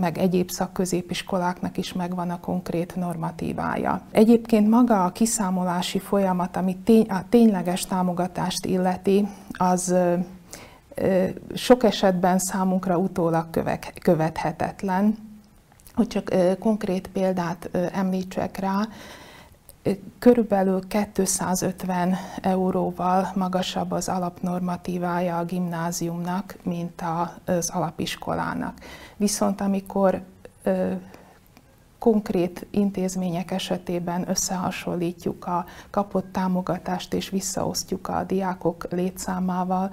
meg 0.00 0.18
egyéb 0.18 0.50
szakközépiskoláknak 0.50 1.76
is 1.78 1.92
megvan 1.92 2.30
a 2.30 2.40
konkrét 2.40 2.96
normatívája. 2.96 4.00
Egyébként 4.10 4.70
maga 4.70 5.04
a 5.04 5.12
kiszámolási 5.12 5.98
folyamat, 5.98 6.56
ami 6.56 6.76
tény, 6.76 7.06
a 7.06 7.24
tényleges 7.28 7.86
támogatást 7.86 8.66
illeti, 8.66 9.28
az 9.50 9.94
sok 11.54 11.82
esetben 11.82 12.38
számunkra 12.38 12.96
utólag 12.96 13.46
követhetetlen. 14.02 15.16
Hogy 15.94 16.06
csak 16.06 16.30
konkrét 16.58 17.08
példát 17.08 17.68
említsek 17.92 18.58
rá, 18.58 18.88
körülbelül 20.18 20.80
250 21.12 22.16
euróval 22.40 23.32
magasabb 23.34 23.92
az 23.92 24.08
alapnormatívája 24.08 25.38
a 25.38 25.44
gimnáziumnak, 25.44 26.56
mint 26.62 27.02
az 27.44 27.70
alapiskolának. 27.70 28.78
Viszont 29.16 29.60
amikor 29.60 30.22
konkrét 32.04 32.66
intézmények 32.70 33.50
esetében 33.50 34.28
összehasonlítjuk 34.28 35.46
a 35.46 35.64
kapott 35.90 36.32
támogatást 36.32 37.14
és 37.14 37.28
visszaosztjuk 37.28 38.08
a 38.08 38.24
diákok 38.24 38.86
létszámával, 38.90 39.90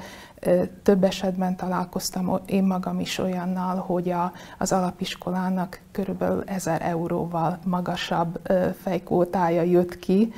több 0.84 1.04
esetben 1.04 1.56
találkoztam 1.56 2.40
én 2.46 2.64
magam 2.64 3.00
is 3.00 3.18
olyannal, 3.18 3.76
hogy 3.76 4.10
a, 4.10 4.32
az 4.58 4.72
alapiskolának 4.72 5.82
körülbelül 5.92 6.44
1000 6.46 6.82
euróval 6.82 7.60
magasabb 7.66 8.40
fejkótája 8.82 9.62
jött 9.62 10.00
ki, 10.00 10.34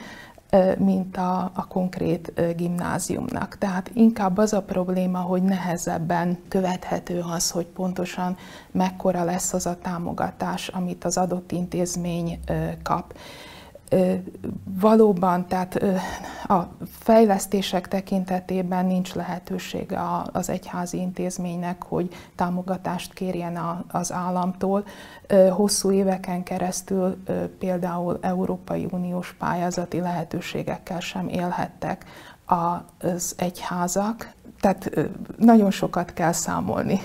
mint 0.78 1.18
a, 1.18 1.52
a 1.54 1.68
konkrét 1.68 2.56
gimnáziumnak. 2.56 3.58
Tehát 3.58 3.92
inkább 3.94 4.38
az 4.38 4.54
a 4.54 4.62
probléma, 4.62 5.20
hogy 5.20 5.44
nehezebben 5.44 6.38
követhető 6.48 7.24
az, 7.34 7.52
hogy 7.52 7.66
pontosan 7.66 8.38
mekkora 8.72 9.24
lesz 9.24 9.54
az 9.54 9.66
a 9.66 9.78
támogatás, 9.82 10.68
amit 10.68 11.04
az 11.04 11.18
adott 11.18 11.52
intézmény 11.52 12.40
kap. 12.84 13.14
Valóban, 14.80 15.48
tehát 15.48 15.84
a 16.48 16.62
fejlesztések 17.00 17.88
tekintetében 17.88 18.86
nincs 18.86 19.14
lehetősége 19.14 20.00
az 20.32 20.50
egyházi 20.50 20.98
intézménynek, 20.98 21.84
hogy 21.84 22.10
támogatást 22.36 23.14
kérjen 23.14 23.84
az 23.88 24.12
államtól. 24.12 24.86
Hosszú 25.52 25.92
éveken 25.92 26.44
keresztül 26.44 27.24
például 27.60 28.18
Európai 28.22 28.88
Uniós 28.92 29.34
pályázati 29.34 30.00
lehetőségekkel 30.00 31.00
sem 31.00 31.28
élhettek 31.28 32.06
az 32.46 33.34
egyházak. 33.38 34.32
Tehát 34.60 35.10
nagyon 35.38 35.72
sokat 35.72 36.14
kell 36.14 36.32
számolni 36.32 37.00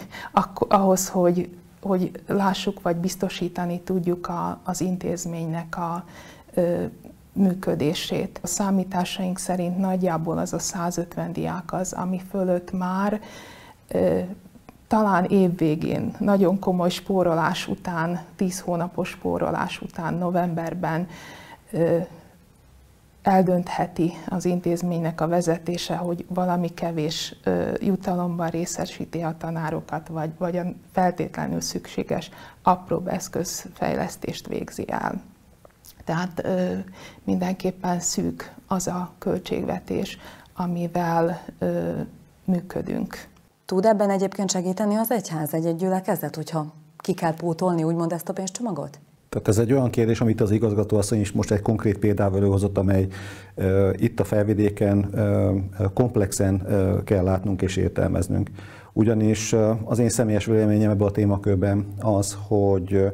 ahhoz, 0.58 1.08
hogy, 1.08 1.56
hogy 1.82 2.10
lássuk, 2.26 2.82
vagy 2.82 2.96
biztosítani 2.96 3.80
tudjuk 3.80 4.32
az 4.64 4.80
intézménynek 4.80 5.76
a 5.76 6.04
működését. 7.32 8.38
A 8.42 8.46
számításaink 8.46 9.38
szerint 9.38 9.78
nagyjából 9.78 10.38
az 10.38 10.52
a 10.52 10.58
150 10.58 11.32
diák 11.32 11.72
az, 11.72 11.92
ami 11.92 12.20
fölött 12.30 12.72
már 12.72 13.20
talán 14.86 15.24
évvégén, 15.24 16.14
nagyon 16.18 16.58
komoly 16.58 16.90
spórolás 16.90 17.68
után, 17.68 18.20
10 18.36 18.60
hónapos 18.60 19.08
spórolás 19.08 19.80
után, 19.80 20.14
novemberben 20.14 21.08
eldöntheti 23.22 24.12
az 24.28 24.44
intézménynek 24.44 25.20
a 25.20 25.28
vezetése, 25.28 25.96
hogy 25.96 26.24
valami 26.28 26.68
kevés 26.68 27.34
jutalomban 27.80 28.48
részesíti 28.48 29.20
a 29.20 29.36
tanárokat, 29.38 30.08
vagy, 30.08 30.30
vagy 30.38 30.56
a 30.56 30.64
feltétlenül 30.92 31.60
szükséges 31.60 32.30
apróbb 32.62 33.08
eszközfejlesztést 33.08 34.46
végzi 34.46 34.84
el. 34.90 35.20
Tehát 36.08 36.42
ö, 36.44 36.72
mindenképpen 37.24 38.00
szűk 38.00 38.54
az 38.66 38.86
a 38.86 39.10
költségvetés, 39.18 40.18
amivel 40.56 41.44
ö, 41.58 41.90
működünk. 42.44 43.26
Tud 43.64 43.84
ebben 43.84 44.10
egyébként 44.10 44.50
segíteni 44.50 44.94
az 44.94 45.10
egyház, 45.10 45.54
egy, 45.54 45.66
egy 45.66 45.76
gyülekezet, 45.76 46.36
hogyha 46.36 46.72
ki 46.98 47.14
kell 47.14 47.34
pótolni 47.34 47.82
úgymond 47.82 48.12
ezt 48.12 48.28
a 48.28 48.32
pénzcsomagot? 48.32 48.98
Tehát 49.28 49.48
ez 49.48 49.58
egy 49.58 49.72
olyan 49.72 49.90
kérdés, 49.90 50.20
amit 50.20 50.40
az 50.40 50.50
igazgató 50.50 50.96
asszony 50.96 51.20
is 51.20 51.32
most 51.32 51.50
egy 51.50 51.62
konkrét 51.62 51.98
példával 51.98 52.38
előhozott, 52.38 52.78
amely 52.78 53.06
uh, 53.54 53.90
itt 53.96 54.20
a 54.20 54.24
felvidéken 54.24 55.08
uh, 55.78 55.92
komplexen 55.92 56.54
uh, 56.54 57.04
kell 57.04 57.24
látnunk 57.24 57.62
és 57.62 57.76
értelmeznünk. 57.76 58.50
Ugyanis 58.92 59.52
uh, 59.52 59.70
az 59.84 59.98
én 59.98 60.08
személyes 60.08 60.44
véleményem 60.44 60.90
ebben 60.90 61.06
a 61.06 61.10
témakörben 61.10 61.86
az, 62.00 62.38
hogy 62.48 63.12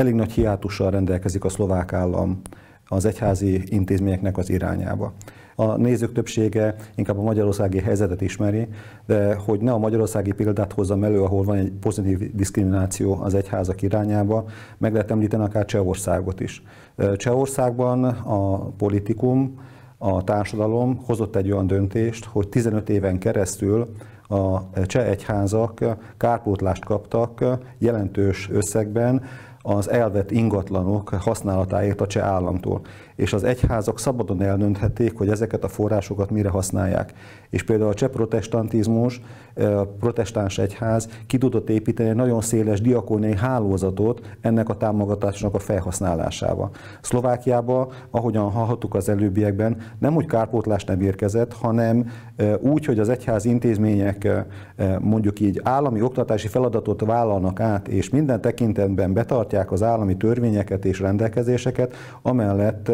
elég 0.00 0.14
nagy 0.14 0.32
hiátussal 0.32 0.90
rendelkezik 0.90 1.44
a 1.44 1.48
szlovák 1.48 1.92
állam 1.92 2.40
az 2.88 3.04
egyházi 3.04 3.62
intézményeknek 3.66 4.38
az 4.38 4.50
irányába. 4.50 5.12
A 5.54 5.76
nézők 5.76 6.12
többsége 6.12 6.74
inkább 6.94 7.18
a 7.18 7.22
magyarországi 7.22 7.78
helyzetet 7.78 8.20
ismeri, 8.20 8.68
de 9.06 9.34
hogy 9.34 9.60
ne 9.60 9.72
a 9.72 9.78
magyarországi 9.78 10.32
példát 10.32 10.72
hozzam 10.72 11.04
elő, 11.04 11.22
ahol 11.22 11.42
van 11.42 11.56
egy 11.56 11.72
pozitív 11.80 12.34
diszkrimináció 12.34 13.20
az 13.22 13.34
egyházak 13.34 13.82
irányába, 13.82 14.44
meg 14.78 14.92
lehet 14.92 15.10
említeni 15.10 15.44
akár 15.44 15.64
Csehországot 15.64 16.40
is. 16.40 16.62
Csehországban 17.16 18.04
a 18.04 18.58
politikum, 18.58 19.58
a 19.98 20.24
társadalom 20.24 21.00
hozott 21.04 21.36
egy 21.36 21.52
olyan 21.52 21.66
döntést, 21.66 22.24
hogy 22.24 22.48
15 22.48 22.88
éven 22.88 23.18
keresztül 23.18 23.94
a 24.28 24.70
cseh 24.86 25.08
egyházak 25.08 25.84
kárpótlást 26.16 26.84
kaptak 26.84 27.44
jelentős 27.78 28.48
összegben 28.52 29.22
az 29.62 29.90
elvett 29.90 30.30
ingatlanok 30.30 31.08
használatáért 31.08 32.00
a 32.00 32.06
cseh 32.06 32.26
államtól 32.26 32.80
és 33.20 33.32
az 33.32 33.44
egyházak 33.44 33.98
szabadon 33.98 34.42
eldönthették, 34.42 35.16
hogy 35.16 35.28
ezeket 35.28 35.64
a 35.64 35.68
forrásokat 35.68 36.30
mire 36.30 36.48
használják. 36.48 37.12
És 37.50 37.62
például 37.62 37.90
a 37.90 37.94
cseh 37.94 38.08
protestantizmus, 38.08 39.20
a 39.54 39.84
protestáns 39.98 40.58
egyház 40.58 41.08
ki 41.26 41.38
tudott 41.38 41.70
építeni 41.70 42.08
egy 42.08 42.14
nagyon 42.14 42.40
széles 42.40 42.80
diakóniai 42.80 43.36
hálózatot 43.36 44.36
ennek 44.40 44.68
a 44.68 44.76
támogatásnak 44.76 45.54
a 45.54 45.58
felhasználásába. 45.58 46.70
Szlovákiába, 47.00 47.92
ahogyan 48.10 48.50
hallhattuk 48.50 48.94
az 48.94 49.08
előbbiekben, 49.08 49.76
nem 49.98 50.16
úgy 50.16 50.26
kárpótlás 50.26 50.84
nem 50.84 51.00
érkezett, 51.00 51.52
hanem 51.52 52.10
úgy, 52.60 52.84
hogy 52.84 52.98
az 52.98 53.08
egyház 53.08 53.44
intézmények 53.44 54.28
mondjuk 55.00 55.40
így 55.40 55.60
állami 55.64 56.02
oktatási 56.02 56.48
feladatot 56.48 57.00
vállalnak 57.00 57.60
át, 57.60 57.88
és 57.88 58.10
minden 58.10 58.40
tekintetben 58.40 59.12
betartják 59.12 59.72
az 59.72 59.82
állami 59.82 60.16
törvényeket 60.16 60.84
és 60.84 61.00
rendelkezéseket, 61.00 61.94
amellett 62.22 62.90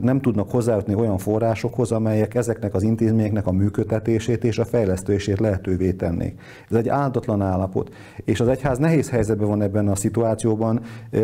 nem 0.00 0.20
tudnak 0.20 0.50
hozzájutni 0.50 0.94
olyan 0.94 1.18
forrásokhoz, 1.18 1.92
amelyek 1.92 2.34
ezeknek 2.34 2.74
az 2.74 2.82
intézményeknek 2.82 3.46
a 3.46 3.52
működtetését 3.52 4.44
és 4.44 4.58
a 4.58 4.64
fejlesztését 4.64 5.40
lehetővé 5.40 5.92
tennék. 5.92 6.40
Ez 6.70 6.76
egy 6.76 6.88
áldatlan 6.88 7.42
állapot. 7.42 7.94
És 8.24 8.40
az 8.40 8.48
egyház 8.48 8.78
nehéz 8.78 9.10
helyzetben 9.10 9.48
van 9.48 9.62
ebben 9.62 9.88
a 9.88 9.94
szituációban. 9.94 10.80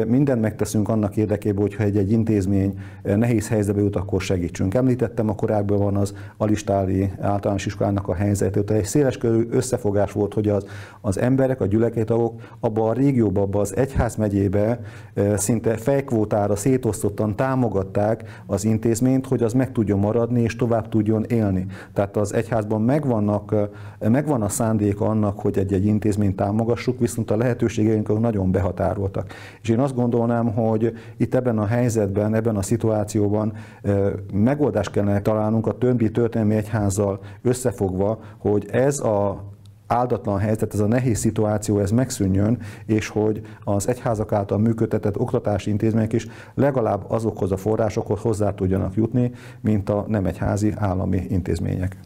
Mindent 0.07 0.41
megteszünk 0.41 0.89
annak 0.89 1.17
érdekében, 1.17 1.63
hogyha 1.63 1.83
egy, 1.83 1.97
egy 1.97 2.13
intézmény 2.13 2.79
nehéz 3.03 3.49
helyzetbe 3.49 3.81
jut, 3.81 3.97
akkor 3.97 4.21
segítsünk. 4.21 4.75
Említettem, 4.75 5.29
a 5.29 5.35
korábban 5.35 5.79
van 5.79 5.97
az 5.97 6.15
Alistári 6.37 7.11
általános 7.21 7.67
iskolának 7.67 8.09
a 8.09 8.15
helyzet. 8.15 8.57
Ott 8.57 8.71
egy 8.71 8.85
széles 8.85 9.19
körű 9.19 9.47
összefogás 9.51 10.13
volt, 10.13 10.35
hogy 10.35 10.49
az, 10.49 10.67
az 11.01 11.19
emberek, 11.19 11.61
a 11.61 11.67
gyülekezőtagok 11.67 12.41
abban 12.61 12.89
a 12.89 12.93
régióban, 12.93 13.43
abban 13.43 13.61
az 13.61 13.77
egyház 13.77 14.17
megyébe 14.17 14.81
szinte 15.37 15.77
fejkvótára 15.77 16.57
szétosztottan 16.57 17.37
támogatták 17.37 18.02
támogatták 18.03 18.43
az 18.47 18.65
intézményt, 18.65 19.27
hogy 19.27 19.43
az 19.43 19.53
meg 19.53 19.73
tudjon 19.73 19.99
maradni 19.99 20.41
és 20.41 20.57
tovább 20.57 20.89
tudjon 20.89 21.25
élni. 21.25 21.67
Tehát 21.93 22.17
az 22.17 22.35
egyházban 22.35 22.83
megvannak, 22.83 23.55
megvan 23.99 24.43
a 24.43 24.49
szándéka 24.49 25.05
annak, 25.05 25.41
hogy 25.41 25.59
egy-egy 25.59 25.87
intézményt 25.87 26.37
támogassuk, 26.37 26.99
viszont 26.99 27.31
a 27.31 27.37
lehetőségeink 27.37 28.21
nagyon 28.21 28.51
behatároltak. 28.51 29.33
És 29.63 29.69
én 29.69 29.79
azt 29.79 29.95
gondolnám, 29.95 30.53
hogy 30.53 30.93
itt 31.17 31.35
ebben 31.35 31.59
a 31.59 31.67
helyzetben, 31.67 32.35
ebben 32.35 32.57
a 32.57 32.63
szituációban 32.63 33.53
megoldást 34.33 34.91
kellene 34.91 35.21
találnunk 35.21 35.67
a 35.67 35.79
többi 35.79 36.11
történelmi 36.11 36.55
egyházzal 36.55 37.21
összefogva, 37.43 38.19
hogy 38.39 38.69
ez 38.71 39.01
a 39.01 39.51
áldatlan 39.93 40.39
helyzet, 40.39 40.75
ez 40.75 40.81
a 40.81 40.87
nehéz 40.87 41.19
szituáció, 41.19 41.79
ez 41.79 41.91
megszűnjön, 41.91 42.59
és 42.87 43.09
hogy 43.09 43.41
az 43.65 43.89
egyházak 43.89 44.33
által 44.33 44.59
működtetett 44.59 45.19
oktatási 45.19 45.71
intézmények 45.71 46.13
is 46.13 46.27
legalább 46.55 47.11
azokhoz 47.11 47.53
a 47.53 47.57
forrásokhoz 47.57 48.21
hozzá 48.21 48.55
tudjanak 48.55 48.95
jutni, 48.95 49.33
mint 49.61 49.89
a 49.89 50.05
nem 50.09 50.27
egyházi 50.27 50.73
állami 50.77 51.27
intézmények. 51.29 51.97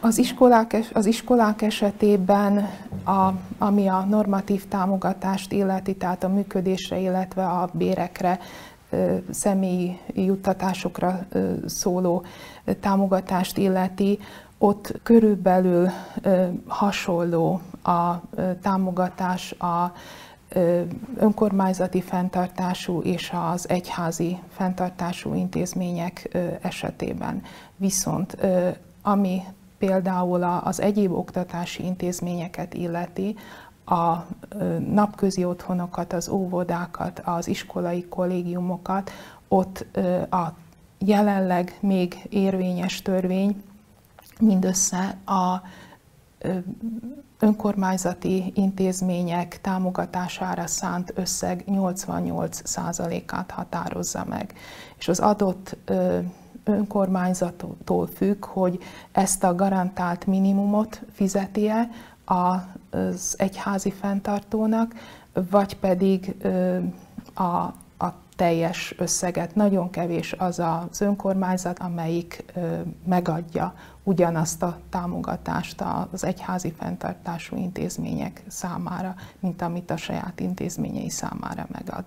Az 0.00 0.18
iskolák, 0.18 0.76
az 0.92 1.06
iskolák 1.06 1.62
esetében, 1.62 2.68
a, 3.04 3.32
ami 3.58 3.88
a 3.88 4.06
normatív 4.08 4.68
támogatást 4.68 5.52
illeti, 5.52 5.94
tehát 5.94 6.24
a 6.24 6.28
működésre, 6.28 6.98
illetve 6.98 7.44
a 7.44 7.68
bérekre, 7.72 8.38
személyi 9.30 9.98
juttatásokra 10.14 11.26
szóló 11.66 12.24
támogatást 12.80 13.58
illeti, 13.58 14.18
ott 14.58 15.00
körülbelül 15.02 15.88
hasonló 16.66 17.60
a 17.82 18.14
támogatás 18.62 19.52
a 19.52 19.92
önkormányzati 21.16 22.00
fenntartású 22.00 23.00
és 23.00 23.32
az 23.52 23.68
egyházi 23.68 24.38
fenntartású 24.52 25.34
intézmények 25.34 26.38
esetében. 26.62 27.42
Viszont 27.76 28.36
ami 29.02 29.42
például 29.78 30.42
az 30.42 30.80
egyéb 30.80 31.12
oktatási 31.12 31.84
intézményeket 31.84 32.74
illeti, 32.74 33.36
a 33.84 34.26
napközi 34.92 35.44
otthonokat, 35.44 36.12
az 36.12 36.28
óvodákat, 36.28 37.22
az 37.24 37.48
iskolai 37.48 38.04
kollégiumokat, 38.08 39.10
ott 39.48 39.86
a 40.30 40.46
jelenleg 40.98 41.76
még 41.80 42.26
érvényes 42.28 43.02
törvény 43.02 43.62
mindössze 44.40 45.16
a 45.26 45.62
önkormányzati 47.38 48.52
intézmények 48.54 49.60
támogatására 49.60 50.66
szánt 50.66 51.12
összeg 51.14 51.64
88%-át 51.66 53.50
határozza 53.50 54.24
meg. 54.28 54.54
És 54.98 55.08
az 55.08 55.18
adott 55.18 55.76
önkormányzattól 56.64 58.06
függ, 58.06 58.44
hogy 58.44 58.78
ezt 59.12 59.44
a 59.44 59.54
garantált 59.54 60.26
minimumot 60.26 61.02
fizeti-e 61.12 61.88
az 62.24 63.34
egyházi 63.38 63.90
fenntartónak, 63.90 64.94
vagy 65.50 65.76
pedig 65.76 66.36
a, 67.34 67.72
teljes 68.38 68.94
összeget. 68.98 69.54
Nagyon 69.54 69.90
kevés 69.90 70.32
az 70.32 70.58
az 70.58 71.00
önkormányzat, 71.00 71.78
amelyik 71.78 72.44
megadja 73.04 73.74
ugyanazt 74.08 74.62
a 74.62 74.76
támogatást 74.90 75.84
az 76.12 76.24
egyházi 76.24 76.74
fenntartású 76.78 77.56
intézmények 77.56 78.42
számára, 78.48 79.14
mint 79.40 79.62
amit 79.62 79.90
a 79.90 79.96
saját 79.96 80.40
intézményei 80.40 81.08
számára 81.08 81.66
megad. 81.72 82.04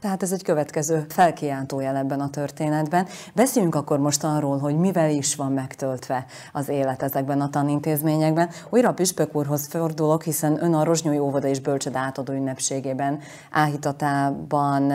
Tehát 0.00 0.22
ez 0.22 0.32
egy 0.32 0.42
következő 0.42 1.04
felkiáltójel 1.08 1.96
ebben 1.96 2.20
a 2.20 2.30
történetben. 2.30 3.06
Beszéljünk 3.34 3.74
akkor 3.74 3.98
most 3.98 4.24
arról, 4.24 4.58
hogy 4.58 4.76
mivel 4.76 5.10
is 5.10 5.34
van 5.34 5.52
megtöltve 5.52 6.26
az 6.52 6.68
élet 6.68 7.02
ezekben 7.02 7.40
a 7.40 7.50
tanintézményekben. 7.50 8.50
Újra 8.70 8.88
a 8.88 8.94
Püspök 8.94 9.34
úrhoz 9.34 9.66
fordulok, 9.66 10.22
hiszen 10.22 10.64
ön 10.64 10.74
a 10.74 10.84
Rozsnyói 10.84 11.18
Óvoda 11.18 11.48
és 11.48 11.60
Bölcsöd 11.60 11.96
átadó 11.96 12.32
ünnepségében, 12.32 13.20
áhítatában 13.50 14.92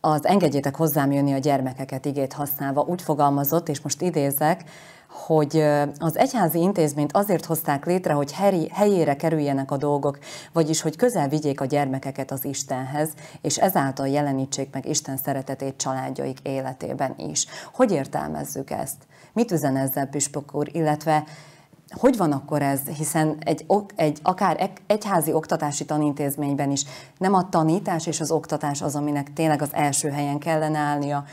az 0.00 0.26
engedjétek 0.26 0.76
hozzám 0.76 1.12
jönni 1.12 1.32
a 1.32 1.38
gyermekeket 1.38 2.04
igét 2.04 2.32
használva 2.32 2.80
úgy 2.80 3.02
fogalmazott, 3.02 3.68
és 3.68 3.80
most 3.80 4.02
idézek, 4.02 4.64
hogy 5.08 5.64
az 5.98 6.16
egyházi 6.16 6.58
intézményt 6.58 7.12
azért 7.12 7.44
hozták 7.44 7.86
létre, 7.86 8.12
hogy 8.12 8.32
helyére 8.72 9.16
kerüljenek 9.16 9.70
a 9.70 9.76
dolgok, 9.76 10.18
vagyis 10.52 10.80
hogy 10.80 10.96
közel 10.96 11.28
vigyék 11.28 11.60
a 11.60 11.64
gyermekeket 11.64 12.30
az 12.30 12.44
Istenhez, 12.44 13.10
és 13.40 13.56
ezáltal 13.56 14.08
jelenítsék 14.08 14.72
meg 14.72 14.86
Isten 14.86 15.16
szeretetét 15.16 15.76
családjaik 15.76 16.38
életében 16.42 17.14
is. 17.16 17.46
Hogy 17.74 17.92
értelmezzük 17.92 18.70
ezt? 18.70 18.96
Mit 19.32 19.50
üzen 19.50 19.76
ezzel 19.76 20.06
Püspök 20.06 20.54
úr, 20.54 20.68
illetve 20.72 21.24
hogy 21.90 22.16
van 22.16 22.32
akkor 22.32 22.62
ez, 22.62 22.80
hiszen 22.96 23.36
egy, 23.40 23.66
egy 23.96 24.18
akár 24.22 24.70
egyházi 24.86 25.32
oktatási 25.32 25.84
tanintézményben 25.84 26.70
is 26.70 26.84
nem 27.18 27.34
a 27.34 27.48
tanítás 27.48 28.06
és 28.06 28.20
az 28.20 28.30
oktatás 28.30 28.82
az, 28.82 28.94
aminek 28.94 29.32
tényleg 29.32 29.62
az 29.62 29.74
első 29.74 30.10
helyen 30.10 30.38
kellene 30.38 30.78
állnia, 30.78 31.24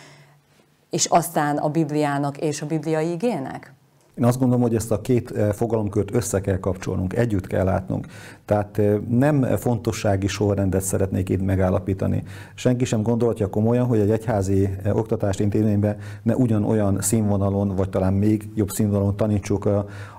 és 0.95 1.05
aztán 1.05 1.58
a 1.58 1.69
Bibliának 1.69 2.38
és 2.38 2.62
a 2.62 2.65
bibliai 2.65 3.12
igének? 3.12 3.73
Én 4.17 4.25
azt 4.25 4.39
gondolom, 4.39 4.62
hogy 4.62 4.75
ezt 4.75 4.91
a 4.91 5.01
két 5.01 5.31
eh, 5.31 5.51
fogalomkört 5.51 6.15
össze 6.15 6.41
kell 6.41 6.60
kapcsolnunk, 6.60 7.13
együtt 7.13 7.47
kell 7.47 7.63
látnunk. 7.63 8.08
Tehát 8.45 8.77
eh, 8.77 8.97
nem 9.10 9.41
fontossági 9.58 10.27
sorrendet 10.27 10.81
szeretnék 10.81 11.29
itt 11.29 11.45
megállapítani. 11.45 12.23
Senki 12.53 12.86
sem 12.86 13.01
gondolhatja 13.01 13.49
komolyan, 13.49 13.86
hogy 13.86 13.99
egy 13.99 14.10
egyházi 14.10 14.69
eh, 14.84 14.95
oktatást 14.95 15.39
intézményben 15.39 15.97
ne 16.23 16.36
ugyanolyan 16.36 17.01
színvonalon, 17.01 17.75
vagy 17.75 17.89
talán 17.89 18.13
még 18.13 18.49
jobb 18.53 18.69
színvonalon 18.69 19.15
tanítsuk 19.15 19.69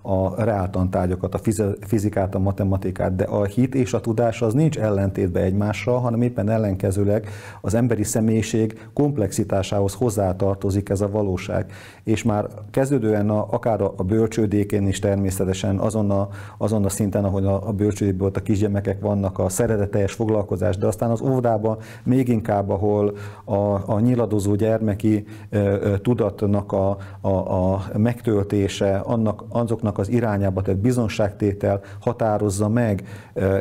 a 0.07 0.45
reáltantárgyakat, 0.45 1.35
a 1.35 1.41
fizikát, 1.81 2.35
a 2.35 2.39
matematikát, 2.39 3.17
de 3.17 3.25
a 3.25 3.45
hit 3.45 3.75
és 3.75 3.93
a 3.93 4.01
tudás 4.01 4.43
az 4.43 4.55
nincs 4.55 4.79
ellentétben 4.79 5.43
egymással, 5.43 5.99
hanem 5.99 6.23
éppen 6.23 6.49
ellenkezőleg 6.49 7.29
az 7.61 7.75
emberi 7.75 8.03
személyiség 8.03 8.89
komplexitásához 8.93 9.95
hozzátartozik 9.95 10.89
ez 10.89 11.01
a 11.01 11.11
valóság. 11.11 11.73
És 12.05 12.23
már 12.23 12.47
kezdődően 12.71 13.31
a, 13.31 13.47
akár 13.51 13.81
a 13.81 14.03
bölcsődékén 14.03 14.87
is 14.87 14.99
természetesen 14.99 15.79
azon 15.79 16.11
a, 16.11 16.29
azon 16.59 16.85
a 16.85 16.89
szinten, 16.89 17.25
ahol 17.25 17.47
a, 17.47 17.69
a 17.69 17.73
bölcsődében 17.73 18.27
ott 18.27 18.37
a 18.37 18.43
kisgyermekek 18.43 19.01
vannak, 19.01 19.39
a 19.39 19.49
szereteteljes 19.49 20.13
foglalkozás, 20.13 20.77
de 20.77 20.87
aztán 20.87 21.11
az 21.11 21.21
óvodában 21.21 21.79
még 22.05 22.29
inkább, 22.29 22.71
ahol 22.71 23.17
a, 23.45 23.93
a 23.93 24.01
nyiladozó 24.01 24.55
gyermeki 24.55 25.25
e, 25.51 25.59
e, 25.59 25.99
tudatnak 25.99 26.73
a, 26.73 26.97
a, 27.21 27.29
a 27.29 27.83
megtöltése, 27.97 28.97
annak, 28.97 29.45
azoknak 29.49 29.96
az 29.99 30.09
irányába, 30.09 30.63
tehát 30.63 30.81
bizonságtétel 30.81 31.81
határozza 32.01 32.69
meg 32.69 33.03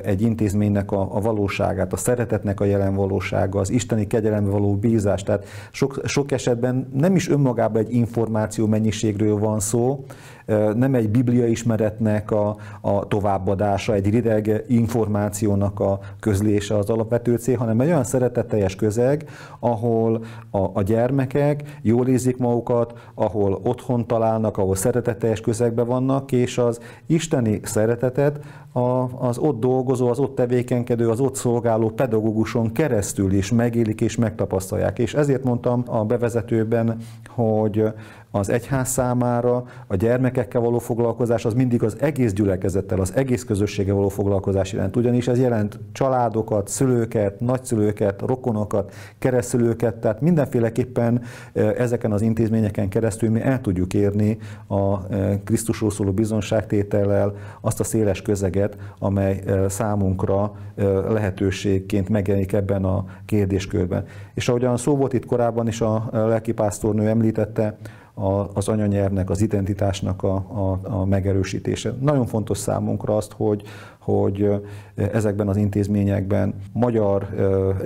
egy 0.03 0.21
intézménynek 0.21 0.91
a, 0.91 1.15
a 1.15 1.21
valóságát, 1.21 1.93
a 1.93 1.97
szeretetnek 1.97 2.59
a 2.59 2.65
jelen 2.65 2.95
valósága, 2.95 3.59
az 3.59 3.69
isteni 3.69 4.07
kegyelembe 4.07 4.49
való 4.49 4.75
bízás. 4.75 5.23
Tehát 5.23 5.45
sok, 5.71 6.01
sok 6.05 6.31
esetben 6.31 6.87
nem 6.93 7.15
is 7.15 7.29
önmagában 7.29 7.81
egy 7.81 7.93
információ 7.93 8.67
mennyiségről 8.67 9.37
van 9.37 9.59
szó, 9.59 10.05
nem 10.75 10.93
egy 10.93 11.09
biblia 11.09 11.47
ismeretnek 11.47 12.31
a, 12.31 12.55
a 12.81 13.07
továbbadása, 13.07 13.93
egy 13.93 14.09
rideg 14.09 14.63
információnak 14.67 15.79
a 15.79 15.99
közlése 16.19 16.77
az 16.77 16.89
alapvető 16.89 17.35
cél, 17.35 17.57
hanem 17.57 17.79
egy 17.79 17.87
olyan 17.87 18.03
szeretetteljes 18.03 18.75
közeg, 18.75 19.29
ahol 19.59 20.23
a, 20.51 20.59
a 20.73 20.81
gyermekek 20.81 21.79
jól 21.81 22.07
érzik 22.07 22.37
magukat, 22.37 22.93
ahol 23.13 23.59
otthon 23.63 24.07
találnak, 24.07 24.57
ahol 24.57 24.75
szeretetteljes 24.75 25.41
közegben 25.41 25.85
vannak, 25.85 26.31
és 26.31 26.57
az 26.57 26.79
isteni 27.05 27.59
szeretetet 27.63 28.39
a, 28.77 29.09
az 29.27 29.37
ott 29.37 29.59
dolgozó, 29.59 30.07
az 30.07 30.19
ott 30.19 30.35
tevékenykedő, 30.35 31.09
az 31.09 31.19
ott 31.19 31.35
szolgáló 31.35 31.89
pedagóguson 31.89 32.71
keresztül 32.71 33.31
is 33.31 33.51
megélik 33.51 34.01
és 34.01 34.15
megtapasztalják. 34.15 34.99
És 34.99 35.13
ezért 35.13 35.43
mondtam 35.43 35.83
a 35.87 36.05
bevezetőben, 36.05 36.97
hogy 37.27 37.83
az 38.31 38.49
egyház 38.49 38.89
számára 38.89 39.63
a 39.87 39.95
gyermekekkel 39.95 40.61
való 40.61 40.79
foglalkozás 40.79 41.45
az 41.45 41.53
mindig 41.53 41.83
az 41.83 41.97
egész 41.99 42.33
gyülekezettel, 42.33 42.99
az 42.99 43.15
egész 43.15 43.43
közösséggel 43.43 43.95
való 43.95 44.09
foglalkozás 44.09 44.73
jelent. 44.73 44.95
Ugyanis 44.95 45.27
ez 45.27 45.39
jelent 45.39 45.79
családokat, 45.91 46.67
szülőket, 46.67 47.39
nagyszülőket, 47.39 48.21
rokonokat, 48.21 48.93
keresztülőket, 49.19 49.95
tehát 49.95 50.21
mindenféleképpen 50.21 51.21
ezeken 51.53 52.11
az 52.11 52.21
intézményeken 52.21 52.89
keresztül 52.89 53.29
mi 53.29 53.41
el 53.41 53.61
tudjuk 53.61 53.93
érni 53.93 54.37
a 54.67 54.99
Krisztusról 55.43 55.91
szóló 55.91 56.11
bizonságtétellel 56.11 57.33
azt 57.61 57.79
a 57.79 57.83
széles 57.83 58.21
közeget, 58.21 58.64
amely 58.99 59.43
számunkra 59.67 60.55
lehetőségként 61.09 62.09
megjelenik 62.09 62.53
ebben 62.53 62.83
a 62.83 63.05
kérdéskörben. 63.25 64.05
És 64.33 64.49
ahogyan 64.49 64.77
szó 64.77 64.95
volt 64.95 65.13
itt 65.13 65.25
korábban 65.25 65.67
is 65.67 65.81
a 65.81 66.09
lelkipásztornő 66.11 67.07
említette, 67.07 67.77
az 68.53 68.67
anyanyelvnek, 68.67 69.29
az 69.29 69.41
identitásnak 69.41 70.23
a, 70.23 70.35
a, 70.35 70.79
a 70.83 71.05
megerősítése. 71.05 71.93
Nagyon 71.99 72.25
fontos 72.25 72.57
számunkra 72.57 73.15
azt, 73.17 73.31
hogy, 73.31 73.63
hogy 73.99 74.49
ezekben 74.95 75.47
az 75.47 75.57
intézményekben 75.57 76.55
magyar 76.73 77.27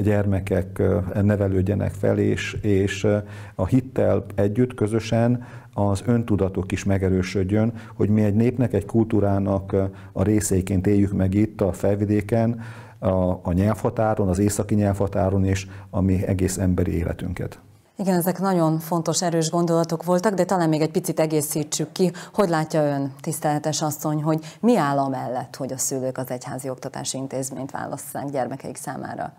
gyermekek 0.02 0.82
nevelődjenek 1.22 1.92
fel, 1.92 2.18
és, 2.18 2.54
és 2.54 3.08
a 3.56 3.66
hittel 3.66 4.26
együtt, 4.36 4.74
közösen 4.74 5.44
az 5.80 6.04
öntudatok 6.06 6.72
is 6.72 6.84
megerősödjön, 6.84 7.74
hogy 7.96 8.10
mi 8.10 8.24
egy 8.24 8.36
népnek, 8.36 8.74
egy 8.74 8.86
kultúrának 8.86 9.76
a 10.12 10.24
részeiként 10.24 10.88
éljük 10.88 11.14
meg 11.14 11.34
itt 11.34 11.62
a 11.62 11.74
felvidéken, 11.74 12.62
a, 13.00 13.40
a 13.44 13.52
nyelvhatáron, 13.52 14.28
az 14.28 14.40
északi 14.40 14.76
nyelvhatáron 14.76 15.46
és 15.46 15.68
a 15.90 16.02
mi 16.02 16.26
egész 16.26 16.58
emberi 16.58 16.98
életünket. 16.98 17.60
Igen, 17.98 18.16
ezek 18.16 18.40
nagyon 18.40 18.80
fontos, 18.80 19.22
erős 19.22 19.50
gondolatok 19.50 20.04
voltak, 20.04 20.34
de 20.34 20.46
talán 20.46 20.70
még 20.70 20.82
egy 20.82 20.92
picit 20.92 21.20
egészítsük 21.20 21.92
ki. 21.92 22.12
Hogy 22.34 22.50
látja 22.50 22.84
ön, 22.84 23.14
tiszteletes 23.22 23.82
asszony, 23.82 24.24
hogy 24.24 24.58
mi 24.60 24.78
áll 24.78 24.98
a 24.98 25.08
mellett, 25.08 25.56
hogy 25.56 25.72
a 25.72 25.78
szülők 25.78 26.18
az 26.18 26.30
egyházi 26.30 26.70
oktatási 26.70 27.18
intézményt 27.18 27.72
válasszák 27.72 28.30
gyermekeik 28.30 28.76
számára? 28.76 29.34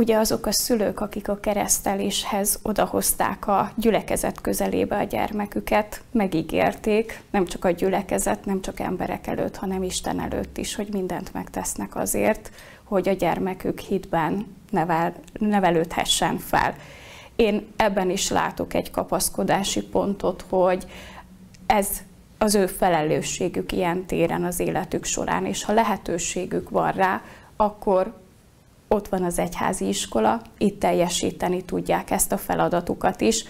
Ugye 0.00 0.16
azok 0.16 0.46
a 0.46 0.52
szülők, 0.52 1.00
akik 1.00 1.28
a 1.28 1.40
kereszteléshez 1.40 2.58
odahozták 2.62 3.46
a 3.46 3.72
gyülekezet 3.76 4.40
közelébe 4.40 4.96
a 4.96 5.02
gyermeküket, 5.02 6.02
megígérték, 6.12 7.22
nem 7.30 7.44
csak 7.44 7.64
a 7.64 7.70
gyülekezet, 7.70 8.44
nem 8.44 8.60
csak 8.60 8.80
emberek 8.80 9.26
előtt, 9.26 9.56
hanem 9.56 9.82
Isten 9.82 10.20
előtt 10.20 10.58
is, 10.58 10.74
hogy 10.74 10.88
mindent 10.92 11.32
megtesznek 11.32 11.96
azért, 11.96 12.50
hogy 12.84 13.08
a 13.08 13.12
gyermekük 13.12 13.78
hitben 13.78 14.56
nevel, 14.70 15.14
nevelődhessen 15.32 16.38
fel. 16.38 16.74
Én 17.36 17.66
ebben 17.76 18.10
is 18.10 18.30
látok 18.30 18.74
egy 18.74 18.90
kapaszkodási 18.90 19.82
pontot, 19.82 20.44
hogy 20.48 20.86
ez 21.66 21.88
az 22.38 22.54
ő 22.54 22.66
felelősségük 22.66 23.72
ilyen 23.72 24.06
téren 24.06 24.44
az 24.44 24.60
életük 24.60 25.04
során, 25.04 25.46
és 25.46 25.64
ha 25.64 25.72
lehetőségük 25.72 26.70
van 26.70 26.92
rá, 26.92 27.22
akkor 27.56 28.19
ott 28.92 29.08
van 29.08 29.22
az 29.22 29.38
egyházi 29.38 29.88
iskola, 29.88 30.40
itt 30.58 30.80
teljesíteni 30.80 31.62
tudják 31.62 32.10
ezt 32.10 32.32
a 32.32 32.36
feladatukat 32.36 33.20
is, 33.20 33.44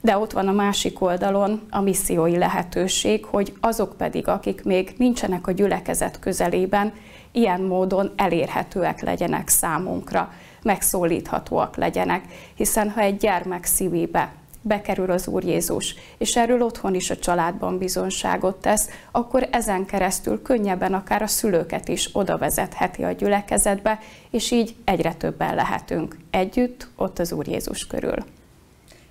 de 0.00 0.18
ott 0.18 0.32
van 0.32 0.48
a 0.48 0.52
másik 0.52 1.00
oldalon 1.00 1.60
a 1.70 1.80
missziói 1.80 2.36
lehetőség, 2.36 3.24
hogy 3.24 3.52
azok 3.60 3.96
pedig, 3.96 4.28
akik 4.28 4.64
még 4.64 4.94
nincsenek 4.98 5.46
a 5.46 5.52
gyülekezet 5.52 6.18
közelében, 6.18 6.92
ilyen 7.32 7.60
módon 7.60 8.12
elérhetőek 8.16 9.00
legyenek 9.00 9.48
számunkra 9.48 10.32
megszólíthatóak 10.62 11.76
legyenek, 11.76 12.24
hiszen 12.54 12.90
ha 12.90 13.00
egy 13.00 13.16
gyermek 13.16 13.64
szívébe 13.64 14.32
bekerül 14.66 15.10
az 15.10 15.26
Úr 15.26 15.44
Jézus, 15.44 15.94
és 16.18 16.36
erről 16.36 16.62
otthon 16.62 16.94
is 16.94 17.10
a 17.10 17.16
családban 17.16 17.78
bizonságot 17.78 18.56
tesz, 18.56 18.88
akkor 19.10 19.48
ezen 19.50 19.84
keresztül 19.86 20.42
könnyebben 20.42 20.94
akár 20.94 21.22
a 21.22 21.26
szülőket 21.26 21.88
is 21.88 22.10
oda 22.12 22.38
vezetheti 22.38 23.04
a 23.04 23.12
gyülekezetbe, 23.12 23.98
és 24.30 24.50
így 24.50 24.76
egyre 24.84 25.14
többen 25.14 25.54
lehetünk 25.54 26.16
együtt 26.30 26.88
ott 26.96 27.18
az 27.18 27.32
Úr 27.32 27.48
Jézus 27.48 27.86
körül. 27.86 28.24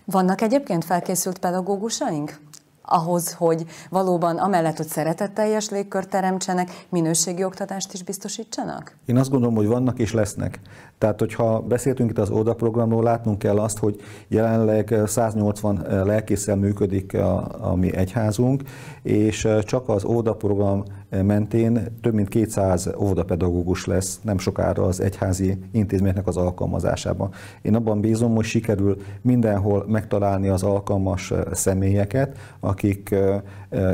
Vannak 0.06 0.42
egyébként 0.42 0.86
felkészült 0.86 1.40
pedagógusaink? 1.40 2.40
Ahhoz, 2.86 3.34
hogy 3.34 3.66
valóban 3.90 4.38
amellett, 4.38 4.78
hogy 4.78 4.88
szeretetteljes 4.88 5.70
légkört 5.70 6.10
teremtsenek, 6.10 6.86
minőségi 6.90 7.44
oktatást 7.44 7.94
is 7.94 8.04
biztosítsanak? 8.04 8.96
Én 9.06 9.18
azt 9.18 9.30
gondolom, 9.30 9.56
hogy 9.56 9.68
vannak 9.68 10.00
és 10.00 10.14
lesznek. 10.14 10.60
Tehát, 10.98 11.20
hogyha 11.20 11.62
beszéltünk 11.62 12.10
itt 12.10 12.18
az 12.18 12.30
ODA 12.30 12.54
programról, 12.54 13.04
látnunk 13.04 13.40
kell 13.40 13.60
azt, 13.60 13.78
hogy 13.78 14.02
jelenleg 14.28 14.96
180 15.06 15.86
lelkészsel 16.06 16.56
működik 16.56 17.14
a, 17.14 17.48
a 17.72 17.76
mi 17.76 17.96
egyházunk, 17.96 18.62
és 19.02 19.48
csak 19.62 19.90
az 19.90 20.04
ODA 20.04 20.36
program 20.36 20.84
mentén 21.10 21.98
több 22.02 22.14
mint 22.14 22.28
200 22.28 22.90
óvodapedagógus 22.98 23.86
lesz 23.86 24.20
nem 24.22 24.38
sokára 24.38 24.84
az 24.84 25.02
egyházi 25.02 25.58
intézményeknek 25.72 26.28
az 26.28 26.38
alkalmazásában. 26.38 27.32
Én 27.62 27.76
abban 27.76 28.00
bízom, 28.02 28.36
hogy 28.36 28.46
sikerül 28.46 28.98
mindenhol 29.22 29.86
megtalálni 29.88 30.48
az 30.48 30.64
alkalmas 30.64 31.34
személyeket, 31.52 32.38
akik 32.74 33.16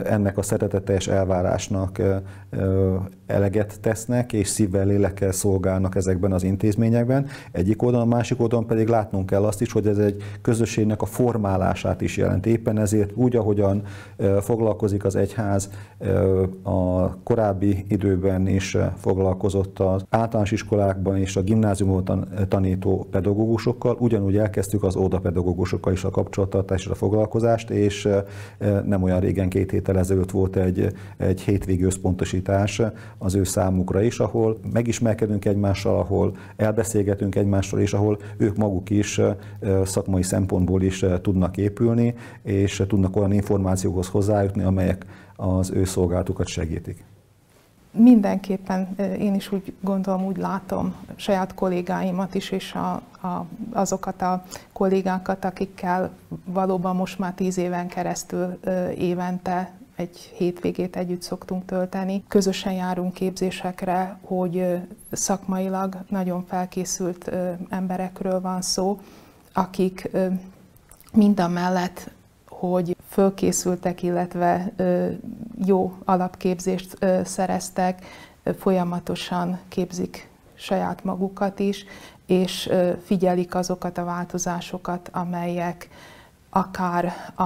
ennek 0.06 0.38
a 0.38 0.42
szereteteljes 0.42 1.08
elvárásnak 1.08 2.02
eleget 3.28 3.80
tesznek, 3.82 4.34
és 4.34 4.48
szívvel, 4.48 4.86
lélekkel 4.86 5.32
szolgálnak 5.32 5.96
ezekben 5.96 6.32
az 6.32 6.44
intézményekben. 6.44 7.28
Egyik 7.52 7.82
oldalon, 7.82 8.12
a 8.12 8.16
másik 8.16 8.42
oldalon 8.42 8.66
pedig 8.66 8.88
látnunk 8.88 9.26
kell 9.26 9.44
azt 9.44 9.62
is, 9.62 9.72
hogy 9.72 9.88
ez 9.88 9.98
egy 9.98 10.22
közösségnek 10.42 11.02
a 11.02 11.06
formálását 11.06 12.02
is 12.02 12.18
jelent. 12.18 12.46
Éppen 12.46 12.78
ezért 12.78 13.12
úgy, 13.16 13.36
ahogyan 13.36 13.84
foglalkozik 14.42 15.06
az 15.06 15.16
egyház 15.16 15.70
a 16.64 17.14
korábbi 17.24 17.86
időben 17.88 18.48
is 18.48 18.78
foglalkozott 18.98 19.80
az 19.80 20.06
általános 20.10 20.52
iskolákban 20.52 21.18
és 21.18 21.36
a 21.36 21.42
gimnáziumban 21.42 22.28
tanító 22.48 23.08
pedagógusokkal, 23.12 23.98
ugyanúgy 24.00 24.38
elkezdtük 24.38 24.84
az 24.84 24.96
óda 24.96 25.20
pedagógusokkal 25.20 25.94
is 25.94 26.04
a 26.04 26.10
kapcsolattartást 26.10 26.86
és 26.86 26.92
a 26.92 26.96
foglalkozást, 26.96 27.70
és 27.70 28.08
nem 28.86 29.04
olyan 29.04 29.20
régen, 29.20 29.50
két 29.50 29.72
héttel 29.72 29.98
ezelőtt 29.98 30.32
volt 30.32 30.56
egy, 30.56 30.88
egy 31.18 31.42
hétvégi 31.42 31.84
összpontosítás 31.84 32.82
az 33.18 33.36
ő 33.36 33.44
számukra 33.44 34.02
is, 34.02 34.20
ahol 34.20 34.58
megismerkedünk 34.74 35.46
egymással, 35.46 36.00
ahol 36.00 36.38
elbeszélgetünk 36.56 37.36
egymással, 37.36 37.80
és 37.80 37.94
ahol 37.94 38.18
ők 38.38 38.58
maguk 38.58 38.90
is 38.90 39.22
szakmai 39.84 40.24
szempontból 40.24 40.82
is 40.82 41.06
tudnak 41.22 41.58
épülni, 41.58 42.14
és 42.44 42.84
tudnak 42.88 43.16
olyan 43.16 43.32
információkhoz 43.32 44.08
hozzájutni, 44.08 44.64
amelyek 44.64 45.06
az 45.36 45.72
ő 45.72 45.84
szolgálatukat 45.84 46.48
segítik. 46.48 47.09
Mindenképpen 48.00 48.96
én 49.20 49.36
is 49.36 49.52
úgy 49.52 49.74
gondolom, 49.82 50.26
úgy 50.26 50.38
látom 50.38 50.96
saját 51.16 51.54
kollégáimat 51.54 52.36
is, 52.36 52.50
és 52.50 52.74
a, 52.74 52.92
a, 53.28 53.46
azokat 53.72 54.22
a 54.22 54.44
kollégákat, 54.74 55.46
akikkel 55.46 56.12
valóban 56.46 56.96
most 56.96 57.20
már 57.20 57.34
tíz 57.34 57.58
éven 57.58 57.88
keresztül 57.88 58.60
évente 58.98 59.72
egy 59.96 60.34
hétvégét 60.38 60.96
együtt 60.96 61.22
szoktunk 61.22 61.66
tölteni. 61.66 62.24
Közösen 62.28 62.74
járunk 62.74 63.14
képzésekre, 63.14 64.18
hogy 64.22 64.80
szakmailag 65.12 65.98
nagyon 66.10 66.46
felkészült 66.48 67.32
emberekről 67.70 68.42
van 68.42 68.62
szó, 68.62 69.00
akik 69.54 70.10
mind 71.14 71.40
a 71.40 71.48
mellett, 71.48 72.12
hogy 72.60 72.96
fölkészültek, 73.10 74.04
illetve 74.04 74.74
jó 75.66 75.94
alapképzést 76.06 76.98
szereztek, 77.24 78.06
folyamatosan 78.58 79.60
képzik 79.68 80.30
saját 80.56 81.04
magukat 81.04 81.60
is, 81.60 81.86
és 82.26 82.70
figyelik 83.04 83.56
azokat 83.56 83.98
a 83.98 84.04
változásokat, 84.04 85.10
amelyek 85.14 85.90
akár 86.50 87.14
a, 87.36 87.44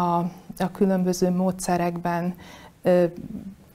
a 0.57 0.71
különböző 0.71 1.29
módszerekben 1.29 2.35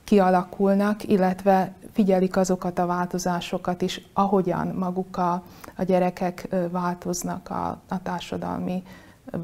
kialakulnak, 0.03 1.03
illetve 1.03 1.73
figyelik 1.91 2.37
azokat 2.37 2.79
a 2.79 2.85
változásokat 2.85 3.81
is, 3.81 4.01
ahogyan 4.13 4.67
maguk 4.67 5.17
a, 5.17 5.43
a 5.75 5.83
gyerekek 5.83 6.47
változnak 6.71 7.49
a, 7.49 7.79
a 7.87 8.01
társadalmi 8.01 8.83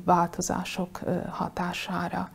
változások 0.06 1.00
hatására. 1.30 2.30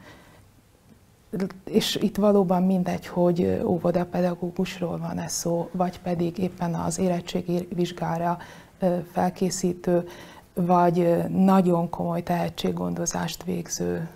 És 1.64 1.96
itt 1.96 2.16
valóban 2.16 2.62
mindegy, 2.62 3.06
hogy 3.06 3.60
óvodapedagógusról 3.64 4.98
van 4.98 5.18
ez 5.18 5.32
szó, 5.32 5.68
vagy 5.72 6.00
pedig 6.00 6.38
éppen 6.38 6.74
az 6.74 6.98
érettségi 6.98 7.68
vizsgára 7.74 8.38
felkészítő 9.12 10.08
vagy 10.54 11.28
nagyon 11.28 11.90
komoly 11.90 12.22
tehetséggondozást 12.22 13.44
végző 13.44 14.08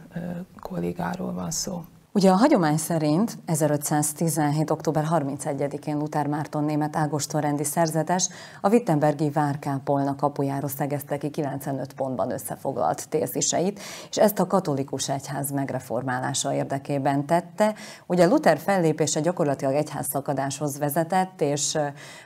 kollégáról 0.60 1.32
van 1.32 1.50
szó. 1.50 1.84
Ugye 2.16 2.30
a 2.30 2.36
hagyomány 2.36 2.76
szerint 2.76 3.38
1517. 3.46 4.70
október 4.70 5.06
31-én 5.10 5.96
Luther 5.96 6.26
Márton 6.26 6.64
német 6.64 6.96
Ágoston 6.96 7.40
rendi 7.40 7.64
szerzetes 7.64 8.28
a 8.60 8.68
Wittenbergi 8.68 9.30
várkápolna 9.30 10.16
kapujáról 10.16 10.68
szegezte 10.68 11.18
ki 11.18 11.30
95 11.30 11.92
pontban 11.92 12.30
összefoglalt 12.30 13.08
téziseit, 13.08 13.80
és 14.10 14.16
ezt 14.16 14.38
a 14.38 14.46
katolikus 14.46 15.08
egyház 15.08 15.50
megreformálása 15.50 16.54
érdekében 16.54 17.26
tette. 17.26 17.74
Ugye 18.06 18.26
Luther 18.26 18.58
fellépése 18.58 19.20
gyakorlatilag 19.20 19.74
egyház 19.74 20.06
szakadáshoz 20.06 20.78
vezetett, 20.78 21.40
és 21.40 21.78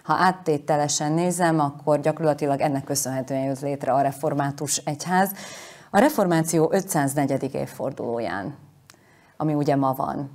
ha 0.02 0.14
áttételesen 0.14 1.12
nézem, 1.12 1.60
akkor 1.60 2.00
gyakorlatilag 2.00 2.60
ennek 2.60 2.84
köszönhetően 2.84 3.44
jött 3.44 3.60
létre 3.60 3.92
a 3.92 4.00
református 4.00 4.76
egyház. 4.76 5.32
A 5.90 5.98
reformáció 5.98 6.68
504. 6.72 7.54
évfordulóján 7.54 8.66
ami 9.40 9.54
ugye 9.54 9.76
ma 9.76 9.92
van. 9.92 10.30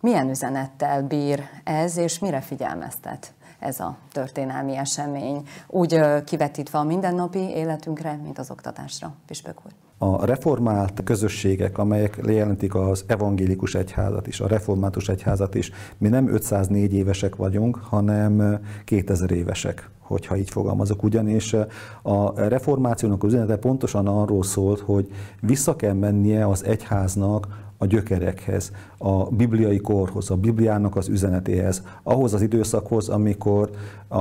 Milyen 0.00 0.30
üzenettel 0.30 1.02
bír 1.02 1.42
ez, 1.64 1.96
és 1.96 2.18
mire 2.18 2.40
figyelmeztet 2.40 3.32
ez 3.58 3.80
a 3.80 3.96
történelmi 4.12 4.76
esemény, 4.76 5.42
úgy 5.66 6.00
kivetítve 6.24 6.78
a 6.78 6.84
mindennapi 6.84 7.38
életünkre, 7.38 8.20
mint 8.22 8.38
az 8.38 8.50
oktatásra, 8.50 9.14
Pispök 9.26 9.54
úr? 9.66 9.72
A 9.98 10.24
reformált 10.24 11.04
közösségek, 11.04 11.78
amelyek 11.78 12.20
jelentik 12.26 12.74
az 12.74 13.04
evangélikus 13.06 13.74
egyházat 13.74 14.26
is, 14.26 14.40
a 14.40 14.46
református 14.46 15.08
egyházat 15.08 15.54
is, 15.54 15.70
mi 15.98 16.08
nem 16.08 16.28
504 16.28 16.94
évesek 16.94 17.36
vagyunk, 17.36 17.76
hanem 17.76 18.60
2000 18.84 19.30
évesek, 19.30 19.90
hogyha 19.98 20.36
így 20.36 20.50
fogalmazok. 20.50 21.02
Ugyanis 21.02 21.56
a 22.02 22.40
reformációnak 22.48 23.22
az 23.22 23.32
üzenete 23.32 23.56
pontosan 23.56 24.06
arról 24.06 24.42
szólt, 24.42 24.80
hogy 24.80 25.12
vissza 25.40 25.76
kell 25.76 25.94
mennie 25.94 26.48
az 26.48 26.64
egyháznak 26.64 27.46
a 27.84 27.86
gyökerekhez, 27.86 28.72
a 28.98 29.24
bibliai 29.24 29.78
korhoz, 29.78 30.30
a 30.30 30.36
Bibliának 30.36 30.96
az 30.96 31.08
üzenetéhez, 31.08 31.82
ahhoz 32.02 32.34
az 32.34 32.42
időszakhoz, 32.42 33.08
amikor 33.08 33.70
a, 34.08 34.18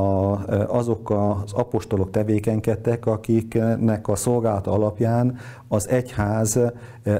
azok 0.78 1.10
az 1.10 1.54
apostolok 1.54 2.12
tevékenykedtek, 2.12 3.06
akiknek 3.06 4.08
a 4.08 4.16
szolgálata 4.16 4.72
alapján 4.72 5.38
az 5.68 5.90
egyház 5.90 6.60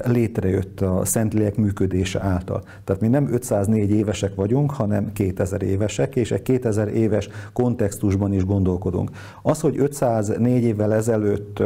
létrejött 0.04 0.80
a 0.80 1.04
Szentlélek 1.04 1.56
működése 1.56 2.20
által. 2.20 2.62
Tehát 2.84 3.02
mi 3.02 3.08
nem 3.08 3.32
504 3.32 3.90
évesek 3.90 4.34
vagyunk, 4.34 4.70
hanem 4.70 5.12
2000 5.12 5.62
évesek, 5.62 6.16
és 6.16 6.30
egy 6.30 6.42
2000 6.42 6.88
éves 6.88 7.28
kontextusban 7.52 8.32
is 8.32 8.44
gondolkodunk. 8.44 9.10
Az, 9.42 9.60
hogy 9.60 9.78
504 9.78 10.62
évvel 10.62 10.94
ezelőtt 10.94 11.62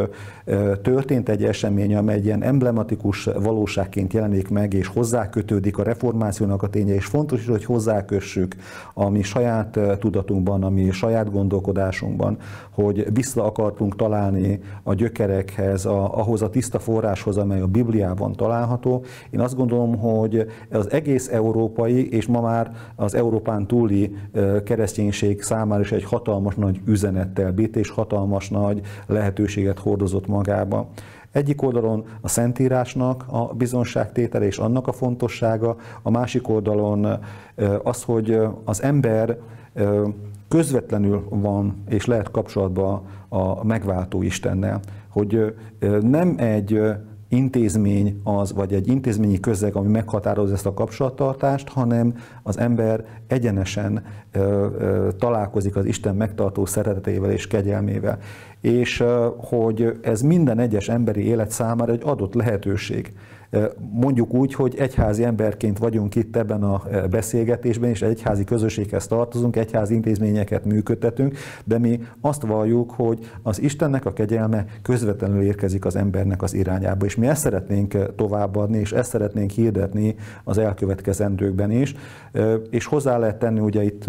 történt 0.83 1.29
egy 1.29 1.45
esemény, 1.45 1.95
amely 1.95 2.15
egy 2.15 2.25
ilyen 2.25 2.43
emblematikus 2.43 3.25
valóságként 3.25 4.13
jelenik 4.13 4.49
meg, 4.49 4.75
és 4.75 4.87
hozzákötődik 4.87 5.79
a 5.79 5.83
reformációnak 5.83 6.63
a 6.63 6.69
ténye, 6.69 6.95
és 6.95 7.05
fontos 7.05 7.41
is, 7.41 7.47
hogy 7.47 7.65
hozzákössük 7.65 8.57
a 8.95 9.09
mi 9.09 9.23
saját 9.23 9.79
tudatunkban, 9.99 10.63
a 10.63 10.69
mi 10.69 10.91
saját 10.91 11.31
gondolkodásunkban, 11.31 12.37
hogy 12.71 13.07
vissza 13.13 13.45
akartunk 13.45 13.97
találni 13.97 14.61
a 14.83 14.95
gyökerekhez, 14.95 15.85
a, 15.85 16.19
ahhoz 16.19 16.43
a 16.43 16.51
tiszta 16.51 16.79
forráshoz, 16.79 17.37
amely 17.37 17.61
a 17.61 17.67
Bibliában 17.67 18.08
található. 18.15 19.05
Én 19.31 19.41
azt 19.41 19.57
gondolom, 19.57 19.99
hogy 19.99 20.47
az 20.71 20.91
egész 20.91 21.29
európai, 21.29 22.11
és 22.11 22.27
ma 22.27 22.41
már 22.41 22.73
az 22.97 23.15
Európán 23.15 23.67
túli 23.67 24.17
kereszténység 24.65 25.43
számára 25.43 25.81
is 25.81 25.93
egy 25.93 26.05
hatalmas 26.05 26.55
nagy 26.55 26.81
üzenettel 26.85 27.53
bít, 27.53 27.77
és 27.77 27.91
hatalmas 27.91 28.51
nagy 28.51 28.81
lehetőséget 29.07 29.79
hordozott 29.79 30.27
magába. 30.27 30.89
Egyik 31.33 31.63
oldalon 31.63 32.05
a 32.21 32.29
Szentírásnak 32.29 33.25
a 33.27 33.55
bizonságtétele 33.55 34.47
és 34.47 34.59
annak 34.59 34.87
a 34.87 34.93
fontossága, 34.93 35.77
a 36.03 36.11
másik 36.11 36.49
oldalon 36.49 37.07
az, 37.83 38.03
hogy 38.03 38.39
az 38.65 38.83
ember 38.83 39.39
közvetlenül 40.49 41.27
van 41.31 41.85
és 41.89 42.07
lehet 42.07 42.31
kapcsolatban 42.31 43.03
a 43.29 43.65
megváltó 43.65 44.23
Istennel, 44.23 44.81
hogy 45.09 45.55
nem 46.01 46.35
egy 46.37 46.81
intézmény 47.29 48.21
az, 48.25 48.53
vagy 48.53 48.73
egy 48.73 48.89
intézményi 48.89 49.41
közeg, 49.41 49.75
ami 49.77 49.89
meghatározza 49.89 50.55
ezt 50.55 50.67
a 50.67 50.75
kapcsolattartást, 50.75 51.69
hanem 51.69 52.15
az 52.43 52.59
ember 52.59 53.05
egyenesen 53.27 54.05
ö, 54.33 54.67
ö, 54.79 55.09
találkozik 55.19 55.77
az 55.77 55.85
Isten 55.85 56.15
megtartó 56.15 56.67
szeretetével 56.67 57.31
és 57.31 57.47
kegyelmével. 57.47 58.19
És 58.61 59.01
ö, 59.01 59.29
hogy 59.37 59.99
ez 60.03 60.21
minden 60.21 60.59
egyes 60.59 60.89
emberi 60.89 61.27
élet 61.27 61.51
számára 61.51 61.93
egy 61.93 62.03
adott 62.05 62.35
lehetőség 62.35 63.13
Mondjuk 63.93 64.35
úgy, 64.35 64.55
hogy 64.55 64.75
egyházi 64.79 65.25
emberként 65.25 65.79
vagyunk 65.79 66.15
itt 66.15 66.37
ebben 66.37 66.63
a 66.63 66.83
beszélgetésben, 67.11 67.91
és 67.91 68.03
egyházi 68.03 68.45
közösséghez 68.45 69.07
tartozunk, 69.07 69.57
egyházi 69.57 69.95
intézményeket 69.95 70.65
működtetünk, 70.65 71.37
de 71.65 71.79
mi 71.79 72.01
azt 72.21 72.43
valljuk, 72.43 72.91
hogy 72.91 73.31
az 73.43 73.61
Istennek 73.61 74.05
a 74.05 74.13
kegyelme 74.13 74.65
közvetlenül 74.83 75.43
érkezik 75.43 75.85
az 75.85 75.97
embernek 75.97 76.43
az 76.43 76.55
irányába, 76.55 77.05
és 77.05 77.17
mi 77.17 77.27
ezt 77.27 77.41
szeretnénk 77.41 78.15
továbbadni, 78.17 78.79
és 78.79 78.93
ezt 78.93 79.11
szeretnénk 79.11 79.51
hirdetni 79.51 80.15
az 80.45 80.59
elkövetkezendőkben 80.59 81.71
is, 81.71 81.95
és 82.71 82.87
hozzá 82.87 83.19
lehet 83.19 83.39
tenni 83.39 83.61
ugye 83.61 83.85
itt 83.85 84.05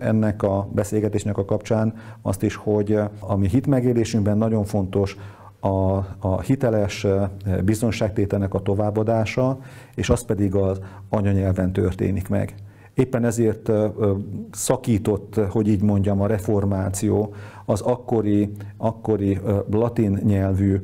ennek 0.00 0.42
a 0.42 0.68
beszélgetésnek 0.72 1.38
a 1.38 1.44
kapcsán 1.44 1.94
azt 2.22 2.42
is, 2.42 2.54
hogy 2.54 2.98
a 3.20 3.36
mi 3.36 3.48
hitmegélésünkben 3.48 4.38
nagyon 4.38 4.64
fontos, 4.64 5.16
a, 5.60 5.96
a 6.18 6.40
hiteles 6.40 7.06
biztonságtételnek 7.64 8.54
a 8.54 8.60
továbbadása, 8.60 9.58
és 9.94 10.10
az 10.10 10.24
pedig 10.24 10.54
az 10.54 10.80
anyanyelven 11.08 11.72
történik 11.72 12.28
meg. 12.28 12.54
Éppen 12.94 13.24
ezért 13.24 13.70
szakított, 14.50 15.34
hogy 15.50 15.68
így 15.68 15.82
mondjam, 15.82 16.20
a 16.20 16.26
reformáció 16.26 17.34
az 17.70 17.80
akkori, 17.80 18.50
akkori 18.76 19.38
latin 19.70 20.18
nyelvű 20.22 20.82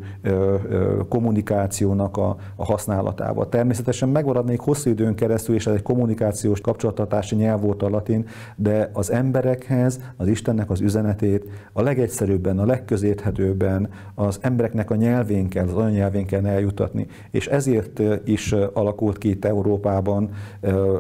kommunikációnak 1.09 2.17
a, 2.17 2.37
a 2.57 2.65
használatával. 2.65 3.49
Természetesen 3.49 4.09
megmarad 4.09 4.47
még 4.47 4.61
hosszú 4.61 4.91
időn 4.91 5.15
keresztül, 5.15 5.55
és 5.55 5.67
ez 5.67 5.75
egy 5.75 5.83
kommunikációs 5.83 6.61
kapcsolatartási 6.61 7.35
nyelv 7.35 7.61
volt 7.61 7.83
a 7.83 7.89
latin, 7.89 8.27
de 8.57 8.91
az 8.93 9.11
emberekhez 9.11 10.01
az 10.17 10.27
Istennek 10.27 10.71
az 10.71 10.81
üzenetét 10.81 11.45
a 11.73 11.83
legegyszerűbben, 11.83 12.59
a 12.59 12.67
legközérthetőbben 12.67 13.89
az 14.15 14.39
embereknek 14.41 14.91
a 14.91 14.95
nyelvénkkel, 14.95 15.69
az 15.69 15.75
anyanyelvénkkel 15.75 16.47
eljutatni. 16.47 17.07
És 17.31 17.47
ezért 17.47 18.01
is 18.25 18.53
alakult 18.53 19.19
ki 19.19 19.29
itt 19.29 19.45
Európában 19.45 20.31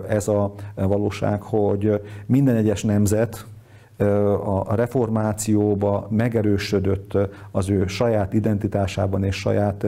ez 0.08 0.28
a 0.28 0.54
valóság, 0.74 1.42
hogy 1.42 2.00
minden 2.26 2.56
egyes 2.56 2.82
nemzet, 2.82 3.46
a 4.44 4.74
reformációba 4.74 6.06
megerősödött 6.10 7.18
az 7.50 7.68
ő 7.70 7.86
saját 7.86 8.32
identitásában 8.32 9.24
és 9.24 9.36
saját 9.36 9.86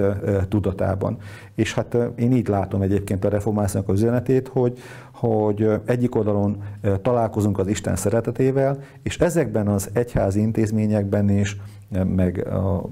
tudatában. 0.49 1.19
És 1.55 1.75
hát 1.75 1.97
én 2.17 2.33
így 2.33 2.49
látom 2.49 2.83
egyébként 2.83 3.25
a 3.25 3.29
reformációnak 3.29 3.89
az 3.89 4.01
üzenetét, 4.01 4.49
hogy, 4.49 4.79
hogy 5.13 5.71
egyik 5.85 6.15
oldalon 6.15 6.63
találkozunk 7.03 7.59
az 7.59 7.67
Isten 7.67 7.97
szeretetével, 7.97 8.79
és 9.03 9.19
ezekben 9.19 9.69
az 9.69 9.91
egyházi 9.93 10.41
intézményekben 10.41 11.29
is, 11.29 11.57
meg 12.05 12.47
a, 12.47 12.89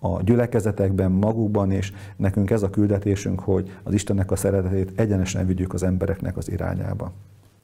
a 0.00 0.22
gyülekezetekben, 0.22 1.10
magukban, 1.10 1.70
és 1.70 1.92
nekünk 2.16 2.50
ez 2.50 2.62
a 2.62 2.70
küldetésünk, 2.70 3.40
hogy 3.40 3.78
az 3.82 3.94
Istennek 3.94 4.30
a 4.30 4.36
szeretetét 4.36 4.92
egyenesen 4.96 5.46
vigyük 5.46 5.74
az 5.74 5.82
embereknek 5.82 6.36
az 6.36 6.50
irányába. 6.50 7.12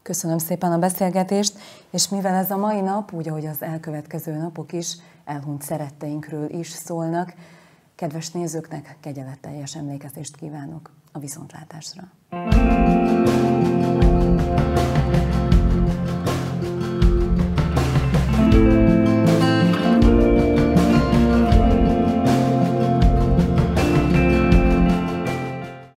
Köszönöm 0.03 0.39
szépen 0.39 0.73
a 0.73 0.79
beszélgetést, 0.79 1.59
és 1.91 2.09
mivel 2.09 2.35
ez 2.35 2.51
a 2.51 2.57
mai 2.57 2.81
nap, 2.81 3.13
úgy 3.13 3.29
ahogy 3.29 3.47
az 3.47 3.63
elkövetkező 3.63 4.37
napok 4.37 4.73
is, 4.73 4.97
elhunyt 5.25 5.63
szeretteinkről 5.63 6.51
is 6.51 6.69
szólnak, 6.69 7.35
kedves 7.95 8.31
nézőknek 8.31 8.97
kegyeletteljes 9.01 9.77
emlékezést 9.77 10.37
kívánok 10.37 10.91
a 11.13 11.19
viszontlátásra. 11.19 12.11